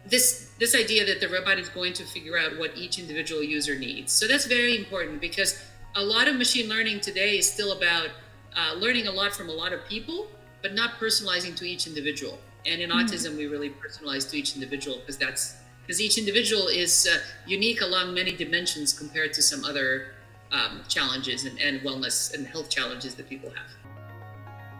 this 0.05 0.51
this 0.59 0.75
idea 0.75 1.05
that 1.05 1.19
the 1.19 1.29
robot 1.29 1.57
is 1.57 1.69
going 1.69 1.93
to 1.93 2.03
figure 2.03 2.37
out 2.37 2.57
what 2.57 2.77
each 2.77 2.99
individual 2.99 3.43
user 3.43 3.75
needs. 3.75 4.11
So 4.11 4.27
that's 4.27 4.45
very 4.45 4.77
important 4.77 5.21
because 5.21 5.61
a 5.95 6.03
lot 6.03 6.27
of 6.27 6.35
machine 6.35 6.69
learning 6.69 6.99
today 6.99 7.37
is 7.37 7.51
still 7.51 7.71
about 7.73 8.09
uh, 8.55 8.73
learning 8.75 9.07
a 9.07 9.11
lot 9.11 9.33
from 9.33 9.49
a 9.49 9.51
lot 9.51 9.73
of 9.73 9.85
people, 9.87 10.27
but 10.61 10.73
not 10.73 10.99
personalizing 10.99 11.55
to 11.55 11.65
each 11.65 11.87
individual. 11.87 12.37
And 12.65 12.81
in 12.81 12.89
mm-hmm. 12.89 12.99
autism, 12.99 13.35
we 13.35 13.47
really 13.47 13.69
personalize 13.69 14.29
to 14.31 14.37
each 14.37 14.55
individual 14.55 14.97
because 14.99 15.17
that's 15.17 15.55
because 15.81 15.99
each 15.99 16.17
individual 16.17 16.67
is 16.67 17.07
uh, 17.11 17.17
unique 17.45 17.81
along 17.81 18.13
many 18.13 18.33
dimensions 18.33 18.93
compared 18.93 19.33
to 19.33 19.41
some 19.41 19.65
other 19.65 20.13
um, 20.51 20.81
challenges 20.87 21.45
and, 21.45 21.59
and 21.59 21.81
wellness 21.81 22.33
and 22.33 22.47
health 22.47 22.69
challenges 22.69 23.15
that 23.15 23.27
people 23.27 23.49
have. 23.49 23.82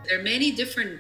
There 0.08 0.20
are 0.20 0.24
many 0.24 0.52
different 0.52 1.00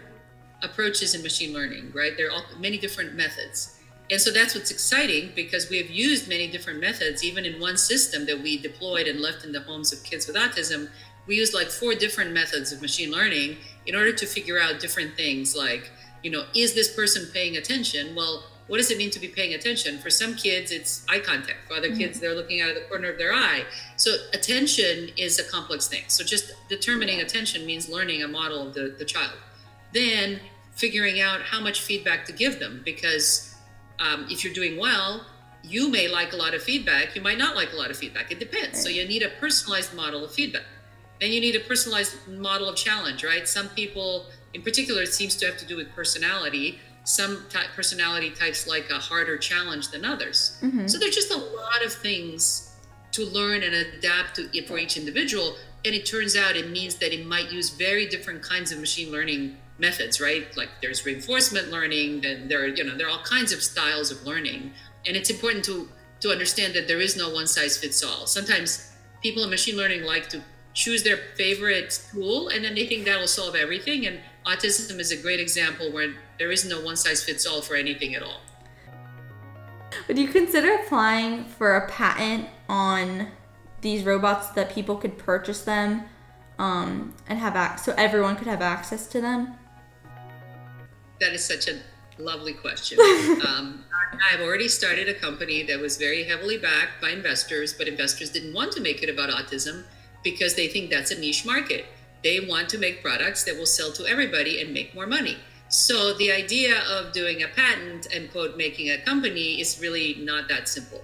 approaches 0.62 1.13
in 1.13 1.22
machine 1.22 1.53
learning, 1.53 1.91
right? 1.93 2.15
There 2.15 2.31
are 2.31 2.41
many 2.60 2.77
different 2.77 3.15
methods. 3.15 3.79
And 4.12 4.19
so 4.19 4.31
that's 4.31 4.55
what's 4.55 4.72
exciting 4.72 5.31
because 5.36 5.69
we 5.69 5.77
have 5.77 5.89
used 5.89 6.27
many 6.27 6.50
different 6.50 6.79
methods, 6.79 7.24
even 7.24 7.45
in 7.45 7.60
one 7.60 7.77
system 7.77 8.25
that 8.25 8.41
we 8.41 8.57
deployed 8.57 9.07
and 9.07 9.19
left 9.19 9.43
in 9.43 9.51
the 9.51 9.62
homes 9.62 9.91
of 9.91 10.03
kids 10.03 10.27
with 10.27 10.36
autism. 10.36 10.89
We 11.27 11.36
used 11.36 11.53
like 11.53 11.67
four 11.67 11.95
different 11.95 12.31
methods 12.31 12.72
of 12.72 12.81
machine 12.81 13.12
learning 13.12 13.57
in 13.86 13.95
order 13.95 14.12
to 14.13 14.25
figure 14.25 14.60
out 14.60 14.79
different 14.79 15.15
things 15.15 15.55
like, 15.55 15.89
you 16.24 16.32
know, 16.32 16.46
is 16.56 16.74
this 16.74 16.94
person 16.94 17.27
paying 17.34 17.58
attention? 17.58 18.15
Well, 18.15 18.44
what 18.68 18.77
does 18.77 18.89
it 18.89 18.98
mean 18.98 19.12
to 19.12 19.20
be 19.20 19.27
paying 19.27 19.53
attention? 19.53 20.00
For 20.00 20.10
some 20.10 20.36
kids, 20.36 20.72
it's 20.72 21.06
eye 21.10 21.20
contact. 21.20 21.68
For 21.68 21.74
other 21.74 21.89
mm-hmm. 21.89 21.98
kids, 21.98 22.20
they're 22.20 22.34
looking 22.34 22.62
out 22.62 22.70
of 22.70 22.75
the 22.75 22.82
corner 22.82 23.10
of 23.12 23.18
their 23.18 23.34
eye. 23.34 23.65
So 23.98 24.15
attention 24.34 25.10
is 25.18 25.38
a 25.38 25.44
complex 25.44 25.88
thing. 25.88 26.03
So 26.08 26.24
just 26.24 26.53
determining 26.70 27.20
attention 27.20 27.65
means 27.65 27.89
learning 27.89 28.24
a 28.24 28.27
model 28.27 28.68
of 28.68 28.74
the, 28.74 28.96
the 28.98 29.06
child. 29.06 29.34
Then 29.94 30.39
figuring 30.75 31.20
out 31.20 31.42
how 31.42 31.60
much 31.60 31.82
feedback 31.82 32.25
to 32.25 32.32
give 32.32 32.60
them 32.60 32.82
because 32.84 33.56
um, 34.00 34.25
if 34.30 34.44
you're 34.44 34.53
doing 34.53 34.77
well, 34.80 35.25
you 35.62 35.89
may 35.89 36.08
like 36.08 36.34
a 36.34 36.36
lot 36.36 36.53
of 36.53 36.63
feedback. 36.63 37.15
You 37.15 37.22
might 37.22 37.38
not 37.38 37.56
like 37.56 37.74
a 37.74 37.75
lot 37.75 37.89
of 37.92 37.98
feedback. 37.98 38.32
It 38.32 38.39
depends. 38.39 38.82
So 38.82 38.89
you 38.89 39.08
need 39.08 39.24
a 39.24 39.30
personalized 39.39 39.94
model 39.94 40.25
of 40.25 40.32
feedback. 40.32 40.65
Then 41.22 41.32
you 41.32 41.39
need 41.39 41.56
a 41.56 41.62
personalized 41.62 42.27
model 42.27 42.68
of 42.68 42.75
challenge, 42.75 43.24
right? 43.24 43.48
Some 43.48 43.70
people, 43.70 44.25
in 44.53 44.62
particular, 44.62 45.01
it 45.01 45.13
seems 45.13 45.36
to 45.38 45.45
have 45.45 45.57
to 45.57 45.65
do 45.65 45.75
with 45.75 45.91
personality. 45.93 46.79
Some 47.05 47.45
type, 47.50 47.67
personality 47.75 48.29
types 48.29 48.67
like 48.67 48.89
a 48.89 49.00
harder 49.00 49.38
challenge 49.38 49.89
than 49.89 50.05
others. 50.05 50.57
Mm-hmm. 50.62 50.88
So 50.88 50.98
there's 50.98 51.15
just 51.15 51.31
a 51.31 51.38
lot 51.38 51.83
of 51.86 51.91
things 51.91 52.75
to 53.12 53.25
learn 53.25 53.63
and 53.63 53.75
adapt 53.75 54.36
to 54.36 54.63
for 54.65 54.77
each 54.77 54.98
individual. 54.98 55.55
And 55.86 55.93
it 55.93 56.05
turns 56.05 56.36
out 56.36 56.55
it 56.55 56.69
means 56.69 56.95
that 56.95 57.13
it 57.13 57.25
might 57.25 57.51
use 57.51 57.69
very 57.72 58.07
different 58.07 58.41
kinds 58.41 58.72
of 58.72 58.79
machine 58.79 59.12
learning 59.12 59.57
methods, 59.77 60.22
right? 60.22 60.45
Like 60.55 60.69
there's 60.81 61.05
reinforcement 61.05 61.69
learning, 61.72 62.25
and 62.25 62.50
there 62.50 62.63
are, 62.63 62.67
you 62.67 62.83
know, 62.83 62.95
there 62.98 63.07
are 63.07 63.12
all 63.12 63.24
kinds 63.24 63.51
of 63.51 63.62
styles 63.62 64.12
of 64.12 64.24
learning. 64.24 64.72
And 65.05 65.17
it's 65.17 65.29
important 65.29 65.65
to 65.65 65.89
to 66.22 66.29
understand 66.29 66.74
that 66.74 66.88
there 66.88 67.01
is 67.01 67.17
no 67.17 67.29
one 67.29 67.48
size 67.48 67.77
fits 67.77 68.01
all. 68.01 68.25
Sometimes 68.25 68.93
people 69.22 69.43
in 69.43 69.50
machine 69.50 69.75
learning 69.75 70.03
like 70.03 70.29
to 70.29 70.41
choose 70.74 71.03
their 71.03 71.17
favorite 71.36 72.01
tool 72.12 72.48
and 72.48 72.63
then 72.63 72.75
they 72.75 72.88
think 72.88 73.03
that 73.05 73.19
will 73.19 73.27
solve 73.27 73.55
everything. 73.55 74.07
And 74.07 74.22
autism 74.45 75.00
is 75.00 75.12
a 75.12 75.17
great 75.17 75.39
example 75.39 75.91
where 75.91 76.13
there 76.39 76.51
is 76.51 76.65
no 76.65 76.81
one 76.81 76.95
size 76.95 77.23
fits 77.23 77.45
all 77.45 77.62
for 77.62 77.75
anything 77.75 78.15
at 78.15 78.23
all. 78.23 78.41
Would 80.07 80.17
you 80.17 80.27
consider 80.27 80.73
applying 80.75 81.45
for 81.45 81.75
a 81.75 81.88
patent 81.88 82.50
on 82.67 83.27
these 83.81 84.03
robots 84.03 84.50
that 84.50 84.71
people 84.71 84.95
could 84.95 85.17
purchase 85.17 85.62
them 85.62 86.03
um, 86.57 87.13
and 87.27 87.39
have 87.39 87.55
access 87.55 87.85
so 87.85 87.93
everyone 87.97 88.35
could 88.35 88.47
have 88.47 88.62
access 88.62 89.07
to 89.07 89.21
them? 89.21 89.55
that 91.23 91.33
is 91.33 91.43
such 91.43 91.67
a 91.67 91.79
lovely 92.21 92.53
question. 92.53 93.00
um, 93.47 93.83
I've 94.31 94.41
already 94.41 94.67
started 94.67 95.09
a 95.09 95.13
company 95.13 95.63
that 95.63 95.79
was 95.79 95.97
very 95.97 96.23
heavily 96.23 96.57
backed 96.57 97.01
by 97.01 97.09
investors, 97.09 97.73
but 97.73 97.88
investors 97.88 98.29
didn't 98.29 98.53
want 98.53 98.71
to 98.73 98.81
make 98.81 99.01
it 99.01 99.09
about 99.09 99.29
autism 99.29 99.83
because 100.23 100.55
they 100.55 100.67
think 100.67 100.89
that's 100.89 101.12
a 101.12 101.19
niche 101.19 101.45
market. 101.45 101.85
They 102.24 102.39
want 102.39 102.70
to 102.70 102.77
make 102.77 103.01
products 103.01 103.44
that 103.44 103.58
will 103.58 103.65
sell 103.65 103.92
to 103.94 104.06
everybody 104.06 104.62
and 104.62 104.74
make 104.74 104.96
more 104.96 105.08
money. 105.08 105.38
So 105.70 106.13
the 106.13 106.32
idea 106.32 106.82
of 106.89 107.12
doing 107.12 107.44
a 107.44 107.48
patent 107.48 108.08
and 108.13 108.32
quote 108.32 108.58
making 108.58 108.92
a 108.92 108.98
company 109.00 109.60
is 109.60 109.80
really 109.82 110.15
not 110.20 110.48
that 110.50 110.70
simple. 110.70 111.03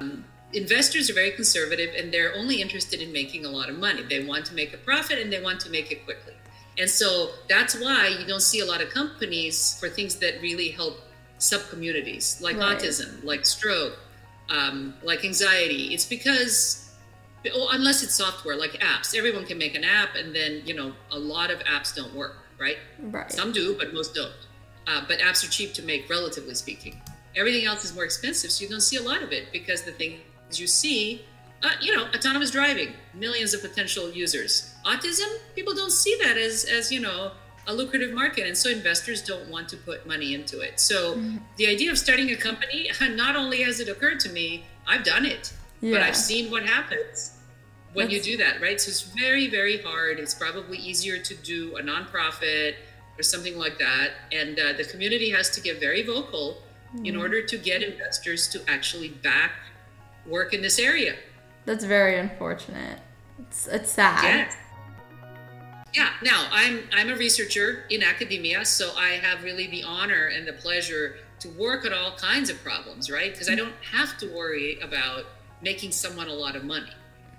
Um, 0.00 0.24
investors 0.52 1.08
are 1.10 1.14
very 1.14 1.30
conservative 1.30 1.94
and 1.96 2.12
they're 2.12 2.34
only 2.34 2.60
interested 2.60 3.00
in 3.00 3.12
making 3.12 3.44
a 3.44 3.48
lot 3.48 3.68
of 3.68 3.78
money. 3.78 4.02
They 4.02 4.24
want 4.24 4.44
to 4.46 4.54
make 4.54 4.74
a 4.74 4.78
profit 4.78 5.18
and 5.18 5.32
they 5.32 5.42
want 5.42 5.60
to 5.60 5.70
make 5.70 5.92
it 5.92 6.04
quickly. 6.04 6.34
And 6.78 6.88
so 6.88 7.30
that's 7.48 7.78
why 7.78 8.08
you 8.08 8.26
don't 8.26 8.42
see 8.42 8.60
a 8.60 8.66
lot 8.66 8.80
of 8.80 8.90
companies 8.90 9.78
for 9.78 9.88
things 9.88 10.16
that 10.16 10.40
really 10.40 10.70
help 10.70 11.00
sub 11.38 11.68
communities 11.68 12.40
like 12.42 12.56
right. 12.56 12.78
autism, 12.78 13.22
like 13.24 13.44
stroke, 13.44 13.98
um, 14.48 14.94
like 15.02 15.24
anxiety. 15.24 15.92
It's 15.94 16.04
because, 16.04 16.87
unless 17.44 18.02
it's 18.02 18.14
software 18.14 18.56
like 18.56 18.72
apps, 18.80 19.16
everyone 19.16 19.46
can 19.46 19.58
make 19.58 19.74
an 19.74 19.84
app, 19.84 20.14
and 20.14 20.34
then 20.34 20.62
you 20.64 20.74
know 20.74 20.92
a 21.10 21.18
lot 21.18 21.50
of 21.50 21.60
apps 21.60 21.94
don't 21.94 22.14
work, 22.14 22.36
right? 22.58 22.78
Right. 23.00 23.30
Some 23.30 23.52
do, 23.52 23.76
but 23.78 23.94
most 23.94 24.14
don't. 24.14 24.32
Uh, 24.86 25.02
but 25.06 25.18
apps 25.18 25.46
are 25.46 25.50
cheap 25.50 25.74
to 25.74 25.82
make, 25.82 26.08
relatively 26.08 26.54
speaking. 26.54 27.00
Everything 27.36 27.66
else 27.66 27.84
is 27.84 27.94
more 27.94 28.04
expensive, 28.04 28.50
so 28.50 28.64
you 28.64 28.70
don't 28.70 28.80
see 28.80 28.96
a 28.96 29.02
lot 29.02 29.22
of 29.22 29.32
it 29.32 29.52
because 29.52 29.82
the 29.82 29.92
things 29.92 30.20
you 30.52 30.66
see 30.66 31.22
uh, 31.62 31.70
you 31.80 31.94
know, 31.94 32.06
autonomous 32.14 32.50
driving, 32.50 32.92
millions 33.14 33.54
of 33.54 33.60
potential 33.60 34.10
users. 34.10 34.74
Autism, 34.84 35.26
people 35.54 35.74
don't 35.74 35.90
see 35.90 36.16
that 36.22 36.36
as, 36.36 36.64
as 36.64 36.92
you 36.92 37.00
know, 37.00 37.32
a 37.66 37.72
lucrative 37.72 38.14
market, 38.14 38.46
and 38.46 38.56
so 38.56 38.70
investors 38.70 39.22
don't 39.22 39.48
want 39.50 39.68
to 39.68 39.76
put 39.76 40.06
money 40.06 40.34
into 40.34 40.60
it. 40.60 40.80
So 40.80 41.14
mm-hmm. 41.14 41.38
the 41.56 41.66
idea 41.66 41.90
of 41.90 41.98
starting 41.98 42.30
a 42.30 42.36
company, 42.36 42.90
not 43.10 43.36
only 43.36 43.62
has 43.62 43.80
it 43.80 43.88
occurred 43.88 44.20
to 44.20 44.30
me, 44.30 44.64
I've 44.86 45.04
done 45.04 45.26
it, 45.26 45.52
yeah. 45.80 45.92
but 45.92 46.02
I've 46.02 46.16
seen 46.16 46.50
what 46.50 46.64
happens 46.64 47.38
when 47.92 48.08
That's... 48.08 48.26
you 48.26 48.36
do 48.36 48.44
that, 48.44 48.60
right? 48.60 48.80
So 48.80 48.90
it's 48.90 49.02
very, 49.02 49.48
very 49.48 49.78
hard. 49.82 50.18
It's 50.18 50.34
probably 50.34 50.78
easier 50.78 51.18
to 51.18 51.34
do 51.34 51.76
a 51.76 51.82
nonprofit 51.82 52.74
or 53.18 53.22
something 53.22 53.58
like 53.58 53.78
that, 53.78 54.10
and 54.32 54.58
uh, 54.58 54.72
the 54.74 54.84
community 54.84 55.30
has 55.30 55.50
to 55.50 55.60
get 55.60 55.80
very 55.80 56.02
vocal 56.02 56.62
mm-hmm. 56.94 57.06
in 57.06 57.16
order 57.16 57.42
to 57.42 57.58
get 57.58 57.82
investors 57.82 58.48
to 58.48 58.62
actually 58.68 59.08
back 59.08 59.52
work 60.26 60.54
in 60.54 60.62
this 60.62 60.78
area. 60.78 61.14
That's 61.64 61.84
very 61.84 62.18
unfortunate. 62.18 63.00
It's 63.40 63.66
it's 63.66 63.92
sad. 63.92 64.24
Yeah. 64.24 64.54
Yeah. 65.94 66.10
Now 66.22 66.48
I'm 66.50 66.84
I'm 66.92 67.10
a 67.10 67.16
researcher 67.16 67.84
in 67.90 68.02
academia, 68.02 68.64
so 68.64 68.92
I 68.96 69.10
have 69.10 69.42
really 69.42 69.66
the 69.66 69.82
honor 69.82 70.26
and 70.26 70.46
the 70.46 70.52
pleasure 70.52 71.16
to 71.40 71.48
work 71.50 71.84
on 71.84 71.92
all 71.92 72.12
kinds 72.12 72.50
of 72.50 72.62
problems, 72.62 73.10
right? 73.10 73.32
Because 73.32 73.48
I 73.48 73.54
don't 73.54 73.74
have 73.92 74.18
to 74.18 74.26
worry 74.34 74.80
about 74.80 75.24
making 75.62 75.92
someone 75.92 76.28
a 76.28 76.34
lot 76.34 76.56
of 76.56 76.64
money, 76.64 76.90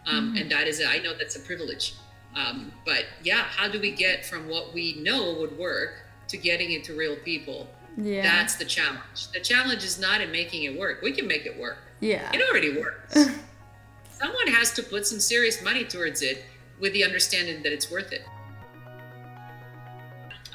um, 0.06 0.30
mm-hmm. 0.30 0.38
and 0.38 0.52
that 0.52 0.68
is, 0.68 0.82
I 0.86 1.00
know 1.00 1.14
that's 1.18 1.36
a 1.36 1.40
privilege. 1.40 1.96
Um, 2.36 2.72
but 2.86 3.06
yeah, 3.24 3.44
how 3.44 3.68
do 3.68 3.80
we 3.80 3.92
get 3.92 4.26
from 4.26 4.48
what 4.48 4.74
we 4.74 4.96
know 5.02 5.34
would 5.40 5.58
work 5.58 5.96
to 6.28 6.38
getting 6.38 6.72
it 6.72 6.84
to 6.86 6.94
real 6.96 7.16
people? 7.18 7.68
Yeah. 7.98 8.22
That's 8.22 8.56
the 8.56 8.66
challenge. 8.66 9.32
The 9.34 9.40
challenge 9.40 9.84
is 9.84 10.00
not 10.00 10.22
in 10.22 10.32
making 10.32 10.64
it 10.64 10.78
work. 10.78 11.02
We 11.02 11.12
can 11.12 11.28
make 11.28 11.46
it 11.46 11.60
work. 11.60 11.80
Yeah. 12.00 12.30
It 12.34 12.42
already 12.50 12.78
works. 12.78 13.14
someone 14.22 14.48
has 14.48 14.72
to 14.74 14.84
put 14.84 15.08
some 15.08 15.20
serious 15.20 15.64
money 15.64 15.84
towards 15.84 16.22
it 16.22 16.46
with 16.80 16.94
the 16.94 17.04
understanding 17.04 17.64
that 17.64 17.74
it's 17.74 17.92
worth 17.92 18.12
it. 18.12 18.24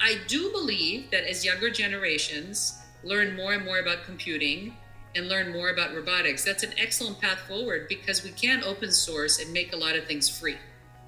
I 0.01 0.17
do 0.27 0.51
believe 0.51 1.11
that 1.11 1.29
as 1.29 1.45
younger 1.45 1.69
generations 1.69 2.79
learn 3.03 3.35
more 3.35 3.53
and 3.53 3.63
more 3.63 3.79
about 3.79 4.03
computing 4.03 4.75
and 5.15 5.29
learn 5.29 5.51
more 5.51 5.69
about 5.69 5.95
robotics, 5.95 6.43
that's 6.43 6.63
an 6.63 6.73
excellent 6.77 7.19
path 7.21 7.39
forward 7.39 7.87
because 7.87 8.23
we 8.23 8.31
can 8.31 8.63
open 8.63 8.91
source 8.91 9.39
and 9.39 9.51
make 9.53 9.73
a 9.73 9.77
lot 9.77 9.95
of 9.95 10.05
things 10.05 10.29
free. 10.29 10.57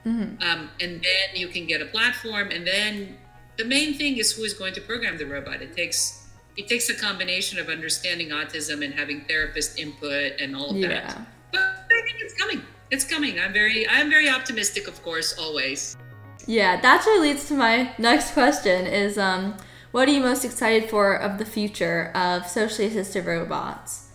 Mm-hmm. 0.06 0.42
Um, 0.42 0.70
and 0.80 1.04
then 1.04 1.36
you 1.36 1.48
can 1.50 1.66
get 1.66 1.82
a 1.82 1.86
platform, 1.86 2.50
and 2.52 2.66
then 2.66 3.18
the 3.58 3.66
main 3.66 3.96
thing 3.96 4.18
is 4.18 4.32
who 4.32 4.44
is 4.44 4.54
going 4.54 4.74
to 4.76 4.82
program 4.82 5.18
the 5.18 5.26
robot. 5.26 5.62
It 5.62 5.76
takes 5.76 6.24
it 6.56 6.68
takes 6.68 6.90
a 6.90 6.96
combination 6.96 7.60
of 7.60 7.70
understanding 7.70 8.30
autism 8.30 8.84
and 8.84 8.94
having 8.94 9.22
therapist 9.26 9.78
input 9.78 10.34
and 10.40 10.56
all 10.56 10.72
of 10.72 10.78
yeah. 10.78 10.88
that. 10.88 11.22
But 11.52 11.62
I 11.62 12.02
think 12.02 12.18
it's 12.20 12.34
coming. 12.34 12.64
It's 12.90 13.04
coming. 13.04 13.40
I'm 13.40 13.54
very 13.54 13.88
I'm 13.90 14.10
very 14.10 14.30
optimistic, 14.30 14.88
of 14.88 15.02
course, 15.04 15.38
always. 15.38 15.98
Yeah, 16.46 16.80
that 16.80 17.00
actually 17.00 17.20
leads 17.20 17.48
to 17.50 17.56
my 17.56 17.94
next 17.98 18.32
question 18.32 18.88
is 18.88 19.18
um 19.18 19.58
what 19.98 20.08
are 20.08 20.12
you 20.12 20.22
most 20.22 20.46
excited 20.46 20.88
for 20.92 21.16
of 21.16 21.40
the 21.40 21.44
future 21.44 22.12
of 22.14 22.48
socially 22.48 22.88
assisted 22.88 23.26
robots? 23.26 24.10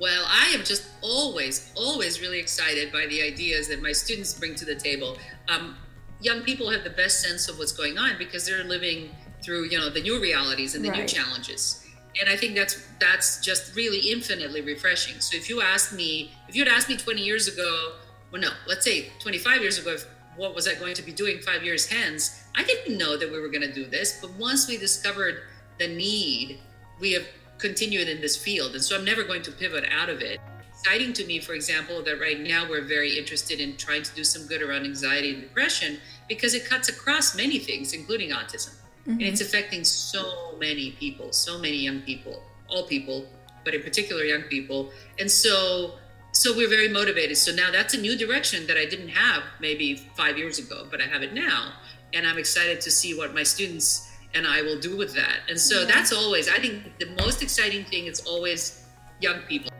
Well, 0.00 0.24
I 0.26 0.54
am 0.54 0.64
just 0.64 0.88
always, 1.02 1.70
always 1.76 2.22
really 2.22 2.40
excited 2.40 2.90
by 2.90 3.04
the 3.08 3.20
ideas 3.20 3.68
that 3.68 3.82
my 3.82 3.92
students 3.92 4.32
bring 4.32 4.54
to 4.54 4.64
the 4.64 4.74
table. 4.74 5.18
Um, 5.50 5.76
young 6.22 6.44
people 6.44 6.70
have 6.70 6.82
the 6.82 6.88
best 6.88 7.20
sense 7.20 7.46
of 7.50 7.58
what's 7.58 7.72
going 7.72 7.98
on 7.98 8.16
because 8.16 8.46
they're 8.46 8.64
living 8.64 9.10
through, 9.44 9.64
you 9.64 9.78
know, 9.78 9.90
the 9.90 10.00
new 10.00 10.18
realities 10.18 10.74
and 10.74 10.82
the 10.82 10.88
right. 10.88 11.00
new 11.00 11.06
challenges 11.06 11.86
and 12.20 12.28
I 12.28 12.36
think 12.36 12.54
that's 12.54 12.86
that's 13.00 13.40
just 13.40 13.74
really 13.74 14.12
infinitely 14.12 14.60
refreshing. 14.60 15.18
So 15.20 15.36
if 15.36 15.48
you 15.48 15.62
asked 15.62 15.94
me, 15.94 16.32
if 16.46 16.54
you 16.54 16.62
had 16.62 16.70
asked 16.70 16.90
me 16.90 16.96
20 16.98 17.22
years 17.22 17.48
ago, 17.48 17.94
well, 18.30 18.42
no, 18.42 18.50
let's 18.68 18.84
say 18.84 19.10
25 19.20 19.62
years 19.62 19.78
ago, 19.78 19.96
what 20.36 20.54
was 20.54 20.68
I 20.68 20.74
going 20.74 20.94
to 20.94 21.02
be 21.02 21.12
doing 21.12 21.38
five 21.38 21.62
years 21.62 21.86
hence? 21.86 22.41
I 22.54 22.64
didn't 22.64 22.98
know 22.98 23.16
that 23.16 23.30
we 23.30 23.40
were 23.40 23.48
going 23.48 23.62
to 23.62 23.72
do 23.72 23.86
this, 23.86 24.18
but 24.20 24.30
once 24.32 24.68
we 24.68 24.76
discovered 24.76 25.42
the 25.78 25.88
need, 25.88 26.60
we 27.00 27.12
have 27.12 27.26
continued 27.58 28.08
in 28.08 28.20
this 28.20 28.36
field. 28.36 28.74
And 28.74 28.82
so 28.82 28.96
I'm 28.96 29.04
never 29.04 29.22
going 29.22 29.42
to 29.42 29.52
pivot 29.52 29.84
out 29.90 30.08
of 30.08 30.20
it. 30.20 30.40
Exciting 30.70 31.12
to 31.14 31.24
me, 31.26 31.38
for 31.38 31.54
example, 31.54 32.02
that 32.02 32.20
right 32.20 32.40
now 32.40 32.68
we're 32.68 32.82
very 32.82 33.16
interested 33.16 33.60
in 33.60 33.76
trying 33.76 34.02
to 34.02 34.14
do 34.14 34.24
some 34.24 34.46
good 34.46 34.62
around 34.62 34.84
anxiety 34.84 35.32
and 35.32 35.42
depression 35.42 35.98
because 36.28 36.54
it 36.54 36.64
cuts 36.64 36.88
across 36.88 37.36
many 37.36 37.58
things, 37.58 37.92
including 37.92 38.30
autism. 38.30 38.74
Mm-hmm. 39.02 39.12
And 39.12 39.22
it's 39.22 39.40
affecting 39.40 39.84
so 39.84 40.56
many 40.58 40.92
people, 40.92 41.32
so 41.32 41.58
many 41.58 41.76
young 41.76 42.00
people, 42.00 42.42
all 42.68 42.86
people, 42.86 43.26
but 43.64 43.74
in 43.74 43.82
particular 43.82 44.24
young 44.24 44.42
people. 44.42 44.90
And 45.18 45.30
so 45.30 45.94
so 46.32 46.56
we're 46.56 46.68
very 46.68 46.88
motivated. 46.88 47.36
So 47.36 47.52
now 47.54 47.70
that's 47.70 47.92
a 47.92 48.00
new 48.00 48.16
direction 48.16 48.66
that 48.66 48.78
I 48.78 48.86
didn't 48.86 49.10
have 49.10 49.42
maybe 49.60 49.96
five 50.16 50.38
years 50.38 50.58
ago, 50.58 50.86
but 50.90 51.00
I 51.00 51.04
have 51.04 51.22
it 51.22 51.34
now. 51.34 51.74
And 52.14 52.26
I'm 52.26 52.38
excited 52.38 52.80
to 52.82 52.90
see 52.90 53.16
what 53.16 53.34
my 53.34 53.42
students 53.42 54.10
and 54.34 54.46
I 54.46 54.62
will 54.62 54.78
do 54.78 54.96
with 54.96 55.14
that. 55.14 55.40
And 55.48 55.60
so 55.60 55.80
yeah. 55.80 55.86
that's 55.86 56.12
always, 56.12 56.48
I 56.48 56.58
think 56.58 56.98
the 56.98 57.10
most 57.22 57.42
exciting 57.42 57.84
thing 57.84 58.06
is 58.06 58.20
always 58.20 58.84
young 59.20 59.40
people. 59.42 59.70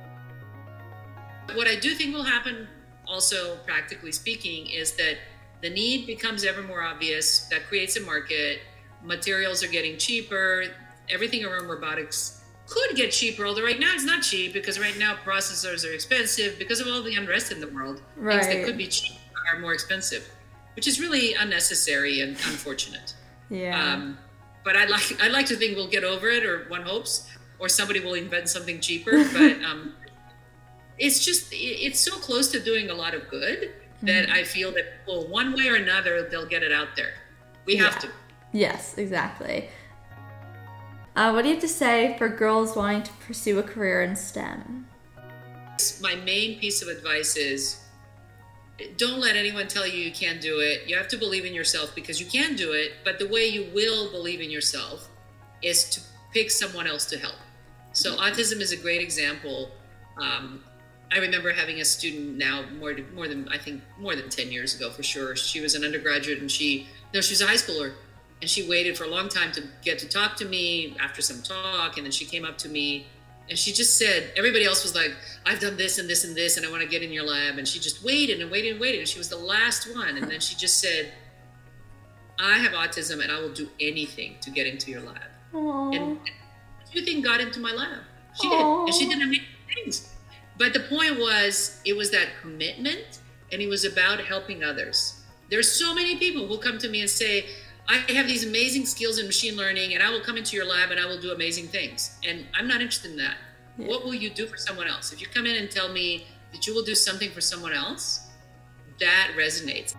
What 1.55 1.67
I 1.67 1.77
do 1.77 1.95
think 1.95 2.15
will 2.15 2.23
happen, 2.23 2.69
also 3.07 3.57
practically 3.67 4.13
speaking, 4.13 4.67
is 4.69 4.93
that 4.97 5.17
the 5.61 5.71
need 5.71 6.07
becomes 6.07 6.45
ever 6.45 6.63
more 6.63 6.83
obvious. 6.83 7.41
That 7.51 7.67
creates 7.67 7.97
a 7.97 8.01
market. 8.01 8.61
Materials 9.03 9.63
are 9.63 9.69
getting 9.69 9.97
cheaper. 9.99 10.65
Everything 11.09 11.45
around 11.45 11.69
robotics 11.69 12.43
could 12.67 12.97
get 12.97 13.11
cheaper, 13.11 13.45
although 13.45 13.63
right 13.63 13.79
now 13.79 13.93
it's 13.95 14.05
not 14.05 14.23
cheap 14.23 14.53
because 14.53 14.79
right 14.79 14.97
now 14.99 15.17
processors 15.25 15.89
are 15.89 15.93
expensive 15.93 16.59
because 16.59 16.81
of 16.81 16.87
all 16.87 17.03
the 17.03 17.15
unrest 17.15 17.53
in 17.53 17.61
the 17.61 17.69
world. 17.69 18.01
Right. 18.17 18.43
Things 18.43 18.55
that 18.55 18.65
could 18.65 18.79
be 18.79 18.87
cheap 18.87 19.19
are 19.53 19.59
more 19.59 19.75
expensive, 19.75 20.31
which 20.75 20.87
is 20.87 21.01
really 21.01 21.35
unnecessary 21.35 22.21
and 22.21 22.31
unfortunate. 22.31 23.15
Yeah. 23.51 23.93
Um, 23.93 24.19
but 24.65 24.77
I 24.77 24.87
like 24.87 25.21
I 25.23 25.29
like 25.29 25.47
to 25.47 25.57
think 25.57 25.77
we'll 25.77 25.89
get 25.89 26.05
over 26.05 26.29
it, 26.29 26.45
or 26.45 26.67
one 26.69 26.83
hopes, 26.83 27.29
or 27.59 27.69
somebody 27.69 28.01
will 28.01 28.15
invent 28.15 28.49
something 28.49 28.81
cheaper. 28.81 29.25
But 29.33 29.63
um, 29.65 29.95
it's 30.99 31.25
just 31.25 31.49
it's 31.53 32.01
so 32.01 32.13
close 32.19 32.51
to 32.53 32.61
doing 32.61 32.91
a 32.91 32.95
lot 32.95 33.15
of 33.15 33.29
good 33.29 33.73
that 34.03 34.27
mm-hmm. 34.27 34.33
I 34.33 34.45
feel 34.45 34.73
that 34.73 34.85
well, 35.07 35.27
one 35.29 35.55
way 35.55 35.69
or 35.69 35.77
another, 35.77 36.29
they'll 36.29 36.47
get 36.47 36.63
it 36.63 36.73
out 36.73 36.97
there. 36.97 37.15
We 37.67 37.77
have 37.77 37.99
to. 38.01 38.09
Yes, 38.53 38.99
exactly. 38.99 39.69
Uh, 41.15 41.31
what 41.33 41.43
do 41.43 41.49
you 41.49 41.55
have 41.55 41.63
to 41.63 41.69
say 41.69 42.17
for 42.19 42.29
girls 42.29 42.75
wanting 42.75 43.03
to 43.03 43.13
pursue 43.27 43.59
a 43.59 43.63
career 43.63 44.03
in 44.03 44.17
STEM? 44.17 44.87
My 46.01 46.15
main 46.17 46.59
piece 46.59 46.83
of 46.83 46.89
advice 46.89 47.37
is 47.37 47.82
don't 48.97 49.21
let 49.21 49.37
anyone 49.37 49.69
tell 49.69 49.87
you 49.87 49.99
you 49.99 50.13
can't 50.13 50.41
do 50.41 50.61
it. 50.61 50.89
You 50.89 50.97
have 50.97 51.09
to 51.09 51.17
believe 51.17 51.45
in 51.45 51.55
yourself 51.55 51.95
because 51.95 52.21
you 52.21 52.27
can 52.27 52.57
do 52.57 52.73
it. 52.73 52.93
But 53.05 53.19
the 53.19 53.29
way 53.29 53.47
you 53.47 53.69
will 53.75 54.11
believe 54.11 54.41
in 54.41 54.51
yourself 54.51 55.09
is 55.63 55.85
to 55.91 56.01
pick 56.33 56.51
someone 56.51 56.87
else 56.87 57.07
to 57.07 57.19
help. 57.19 57.37
So 57.93 58.17
autism 58.17 58.61
is 58.61 58.73
a 58.73 58.77
great 58.77 59.01
example. 59.01 59.71
Um, 60.21 60.65
I 61.13 61.19
remember 61.19 61.53
having 61.53 61.81
a 61.81 61.85
student 61.85 62.39
now 62.39 62.65
more 62.79 62.97
more 63.15 63.29
than 63.29 63.49
I 63.49 63.59
think 63.59 63.83
more 63.99 64.17
than 64.17 64.31
ten 64.31 64.51
years 64.51 64.75
ago 64.75 64.91
for 64.91 65.03
sure. 65.03 65.37
She 65.37 65.61
was 65.61 65.75
an 65.75 65.85
undergraduate 65.85 66.39
and 66.41 66.51
she 66.51 66.89
no 67.13 67.21
she 67.21 67.33
was 67.33 67.43
a 67.43 67.47
high 67.47 67.55
schooler 67.55 67.93
and 68.41 68.49
she 68.49 68.69
waited 68.69 68.97
for 68.97 69.05
a 69.05 69.09
long 69.09 69.29
time 69.29 69.53
to 69.53 69.63
get 69.83 69.99
to 70.01 70.09
talk 70.09 70.37
to 70.37 70.47
me 70.47 70.97
after 70.99 71.21
some 71.21 71.43
talk 71.43 71.97
and 71.97 72.07
then 72.07 72.13
she 72.13 72.25
came 72.25 72.45
up 72.45 72.57
to 72.59 72.69
me 72.69 73.07
and 73.49 73.59
she 73.59 73.73
just 73.73 73.99
said 73.99 74.31
everybody 74.37 74.65
else 74.65 74.83
was 74.83 74.95
like 74.95 75.15
i've 75.47 75.61
done 75.61 75.77
this 75.77 75.99
and 75.99 76.09
this 76.09 76.25
and 76.25 76.35
this 76.35 76.57
and 76.57 76.65
i 76.65 76.71
want 76.71 76.83
to 76.83 76.89
get 76.89 77.03
in 77.03 77.13
your 77.13 77.25
lab. 77.25 77.59
And 77.59 77.67
she 77.67 77.79
just 77.79 78.03
waited 78.05 78.41
and 78.41 78.51
waited 78.51 78.73
and 78.73 78.81
waited 78.81 79.01
and 79.01 79.09
she 79.09 79.19
was 79.19 79.29
the 79.29 79.37
last 79.37 79.95
one. 79.95 80.17
And 80.17 80.31
then 80.31 80.41
she 80.41 80.55
just 80.57 80.81
said 80.81 81.13
i 82.39 82.59
have 82.59 82.73
autism 82.73 83.23
and 83.23 83.31
i 83.31 83.39
will 83.41 83.53
do 83.53 83.69
anything 83.81 84.37
to 84.41 84.51
get 84.51 84.67
into 84.67 84.91
your 84.91 85.03
lab. 85.03 85.31
Aww. 85.53 85.97
and 85.97 86.19
you 86.93 87.05
think 87.05 87.25
got 87.25 87.41
into 87.41 87.61
my 87.61 87.73
lab. 87.73 88.01
She 88.41 88.49
Aww. 88.49 88.87
did 88.87 88.95
and 88.95 88.95
she 88.95 89.09
did 89.09 89.23
amazing 89.23 89.45
things. 89.75 90.15
But 90.59 90.73
the 90.73 90.81
point 90.81 91.19
was 91.19 91.81
it 91.85 91.97
was 91.97 92.11
that 92.11 92.29
commitment 92.41 93.21
and 93.51 93.61
it 93.61 93.69
was 93.69 93.85
about 93.85 94.21
helping 94.21 94.65
others. 94.65 95.21
There's 95.51 95.71
so 95.71 95.95
many 95.95 96.17
people 96.17 96.47
who 96.47 96.59
come 96.59 96.79
to 96.79 96.89
me 96.89 97.01
and 97.03 97.11
say 97.11 97.47
I 97.93 98.13
have 98.13 98.27
these 98.27 98.47
amazing 98.47 98.87
skills 98.87 99.19
in 99.19 99.27
machine 99.27 99.55
learning, 99.55 99.93
and 99.93 100.03
I 100.03 100.09
will 100.09 100.23
come 100.23 100.39
into 100.39 100.57
your 100.57 100.65
lab 100.65 100.91
and 100.91 100.99
I 100.99 101.05
will 101.05 101.21
do 101.21 101.33
amazing 101.33 101.69
things. 101.69 102.17
And 102.27 102.47
I'm 102.55 102.67
not 102.67 102.81
interested 102.81 103.11
in 103.11 103.19
that. 103.19 103.37
Yeah. 103.77 103.87
What 103.87 104.05
will 104.05 104.15
you 104.15 104.31
do 104.31 104.47
for 104.47 104.57
someone 104.57 104.89
else? 104.89 105.13
If 105.13 105.21
you 105.21 105.27
come 105.27 105.45
in 105.45 105.57
and 105.57 105.71
tell 105.71 105.93
me 105.93 106.27
that 106.53 106.67
you 106.67 106.75
will 106.75 106.85
do 106.85 106.95
something 106.95 107.31
for 107.31 107.43
someone 107.43 107.75
else, 107.75 108.29
that 108.99 109.33
resonates. 109.37 109.95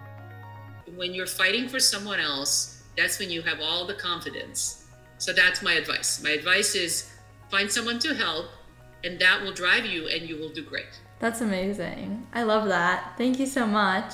When 0.95 1.13
you're 1.13 1.27
fighting 1.27 1.67
for 1.69 1.79
someone 1.79 2.19
else, 2.19 2.83
that's 2.97 3.19
when 3.19 3.29
you 3.29 3.43
have 3.43 3.59
all 3.61 3.85
the 3.85 3.93
confidence. 3.93 4.87
So 5.19 5.31
that's 5.31 5.61
my 5.61 5.73
advice. 5.73 6.21
My 6.23 6.31
advice 6.31 6.73
is 6.73 7.11
find 7.51 7.71
someone 7.71 7.99
to 7.99 8.15
help, 8.15 8.47
and 9.03 9.19
that 9.19 9.43
will 9.43 9.53
drive 9.53 9.85
you, 9.85 10.07
and 10.07 10.27
you 10.27 10.37
will 10.37 10.49
do 10.49 10.63
great. 10.63 10.99
That's 11.19 11.41
amazing. 11.41 12.25
I 12.33 12.41
love 12.41 12.67
that. 12.69 13.13
Thank 13.19 13.39
you 13.39 13.45
so 13.45 13.67
much. 13.67 14.13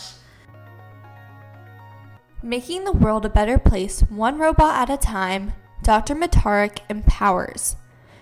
Making 2.41 2.85
the 2.85 2.93
world 2.93 3.25
a 3.25 3.29
better 3.29 3.59
place 3.59 3.99
one 3.99 4.39
robot 4.39 4.89
at 4.89 4.93
a 4.93 4.97
time, 4.97 5.51
Dr. 5.83 6.15
Mataric 6.15 6.79
empowers. 6.89 7.75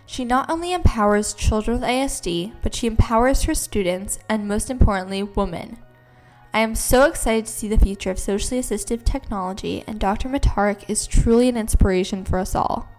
She 0.07 0.25
not 0.25 0.49
only 0.49 0.73
empowers 0.73 1.35
children 1.35 1.79
with 1.79 1.87
ASD, 1.87 2.53
but 2.63 2.73
she 2.73 2.87
empowers 2.87 3.43
her 3.43 3.53
students 3.53 4.17
and, 4.27 4.47
most 4.47 4.71
importantly, 4.71 5.21
women. 5.21 5.77
I 6.51 6.61
am 6.61 6.73
so 6.73 7.05
excited 7.05 7.45
to 7.45 7.51
see 7.51 7.67
the 7.67 7.77
future 7.77 8.09
of 8.09 8.17
socially 8.17 8.59
assistive 8.59 9.03
technology, 9.03 9.83
and 9.85 9.99
Dr. 9.99 10.29
Mataric 10.29 10.89
is 10.89 11.05
truly 11.05 11.47
an 11.47 11.57
inspiration 11.57 12.25
for 12.25 12.39
us 12.39 12.55
all. 12.55 12.89